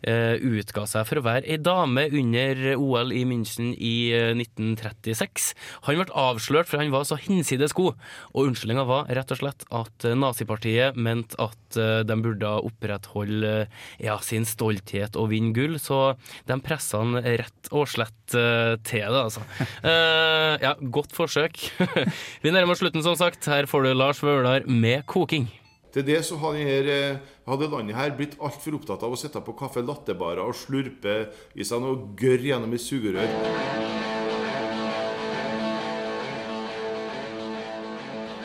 utga 0.05 0.85
seg 0.89 1.07
for 1.09 1.19
å 1.19 1.25
være 1.25 1.49
ei 1.49 1.57
dame 1.61 2.05
under 2.13 2.59
OL 2.77 3.13
i 3.15 3.23
München 3.27 3.73
i 3.73 4.11
eh, 4.15 4.33
1936. 4.35 5.51
Han 5.87 5.99
ble 5.99 6.07
avslørt 6.25 6.69
for 6.69 6.81
han 6.81 6.93
var 6.93 7.07
så 7.07 7.17
hinsides 7.19 7.75
god, 7.77 7.97
og 8.33 8.49
unnskyldninga 8.49 8.85
var 8.87 9.09
rett 9.15 9.33
og 9.33 9.41
slett 9.41 9.65
at 9.75 10.07
eh, 10.07 10.17
nazipartiet 10.17 10.99
mente 10.99 11.37
at 11.41 11.79
eh, 11.79 12.01
de 12.07 12.19
burde 12.21 12.53
opprettholde 12.69 13.53
eh, 13.65 13.81
ja, 14.07 14.17
sin 14.23 14.47
stolthet 14.47 15.17
og 15.19 15.31
vinne 15.33 15.55
gull, 15.55 15.77
så 15.81 16.15
de 16.49 16.59
pressa 16.63 17.01
han 17.01 17.19
rett 17.23 17.71
og 17.71 17.89
slett 17.91 18.37
eh, 18.37 18.75
til 18.85 19.05
det, 19.05 19.25
altså. 19.27 19.45
Eh, 19.85 20.55
ja, 20.63 20.71
godt 20.93 21.13
forsøk. 21.15 21.59
Vi 22.43 22.53
nærmer 22.53 22.73
oss 22.73 22.81
slutten, 22.81 23.03
som 23.05 23.17
sagt. 23.19 23.45
Her 23.49 23.67
får 23.69 23.85
du 23.85 23.93
Lars 23.93 24.23
Vaular 24.23 24.65
med 24.69 25.05
koking. 25.09 25.47
Til 25.95 26.03
det 26.03 26.17
så 26.27 26.35
hadde, 26.35 26.59
denne, 26.59 26.91
eh, 26.91 27.19
hadde 27.47 27.69
landet 27.71 27.95
her 27.95 28.11
blitt 28.17 28.33
altfor 28.43 28.75
opptatt 28.75 29.03
av 29.07 29.13
å 29.15 29.19
sitte 29.19 29.39
på 29.39 29.55
kaffe 29.55 29.79
lattebarer 29.79 30.43
og 30.43 30.57
slurpe 30.59 31.29
i 31.55 31.63
seg 31.63 31.79
noe 31.79 32.11
gørr 32.19 32.43
gjennom 32.43 32.75
et 32.75 32.83
sugerør. 32.83 33.31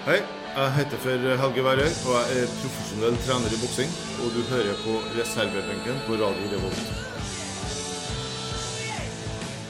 Hei, 0.06 0.22
jeg 0.22 0.72
heter 0.78 1.02
for 1.02 1.28
Helge 1.42 1.66
Værøy, 1.66 1.90
og 1.90 2.16
jeg 2.22 2.38
er 2.46 2.56
profesjonell 2.62 3.22
trener 3.26 3.50
i 3.50 3.62
boksing. 3.66 3.94
Og 4.22 4.34
du 4.38 4.42
hører 4.54 4.82
på 4.86 5.00
reservebenken 5.18 6.04
på 6.06 6.22
Radio 6.22 6.54
Revolt. 6.54 7.09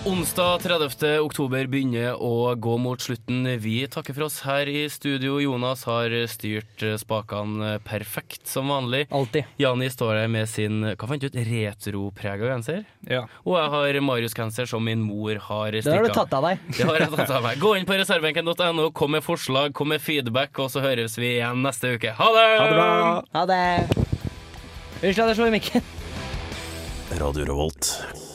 Onsdag 0.00 0.62
30. 0.62 1.18
oktober 1.20 1.66
begynner 1.68 2.14
å 2.16 2.54
gå 2.56 2.76
mot 2.80 3.02
slutten. 3.04 3.44
Vi 3.60 3.82
takker 3.84 4.16
for 4.16 4.30
oss 4.30 4.38
her 4.46 4.68
i 4.72 4.86
studio. 4.88 5.34
Jonas 5.44 5.82
har 5.84 6.14
styrt 6.32 6.80
spakene 7.02 7.74
perfekt, 7.84 8.46
som 8.48 8.72
vanlig. 8.72 9.02
Alltid. 9.12 9.44
Jani 9.60 9.90
står 9.92 10.22
der 10.22 10.30
med 10.32 10.48
sin 10.48 10.86
hva 10.94 11.10
fant 11.10 11.20
du 11.20 11.28
ut, 11.28 11.36
retroprega 11.36 12.48
genser. 12.48 12.86
Ja. 13.04 13.26
Og 13.44 13.58
jeg 13.58 13.74
har 13.76 14.00
Marius-genser 14.08 14.70
som 14.72 14.88
min 14.88 15.04
mor 15.04 15.36
har 15.50 15.76
Det 15.76 15.84
har 15.84 16.08
du 16.08 16.16
tatt 16.16 16.32
av 16.32 16.48
deg. 16.48 16.64
Det 16.78 16.88
har 16.88 17.04
jeg 17.04 17.12
tatt 17.18 17.36
av 17.36 17.44
meg. 17.44 17.60
Gå 17.60 17.74
inn 17.76 17.84
på 17.92 18.00
reservebenken.no, 18.00 18.88
kom 18.96 19.12
med 19.18 19.26
forslag, 19.26 19.76
kom 19.76 19.92
med 19.92 20.00
feedback, 20.00 20.56
og 20.64 20.72
så 20.72 20.80
høres 20.80 21.20
vi 21.20 21.34
igjen 21.34 21.60
neste 21.66 21.92
uke. 22.00 22.16
Ha 22.16 22.32
det! 22.38 22.48
Ha 22.56 22.64
det 22.64 22.80
bra! 22.80 22.90
Ha 23.36 23.46
det. 23.52 23.62
Unnskyld 25.04 25.24
at 25.28 25.30
jeg 25.34 25.40
slo 25.42 25.52
i 25.52 25.56
mikken. 25.60 25.94
Radio 27.20 27.52
Revolt. 27.52 28.29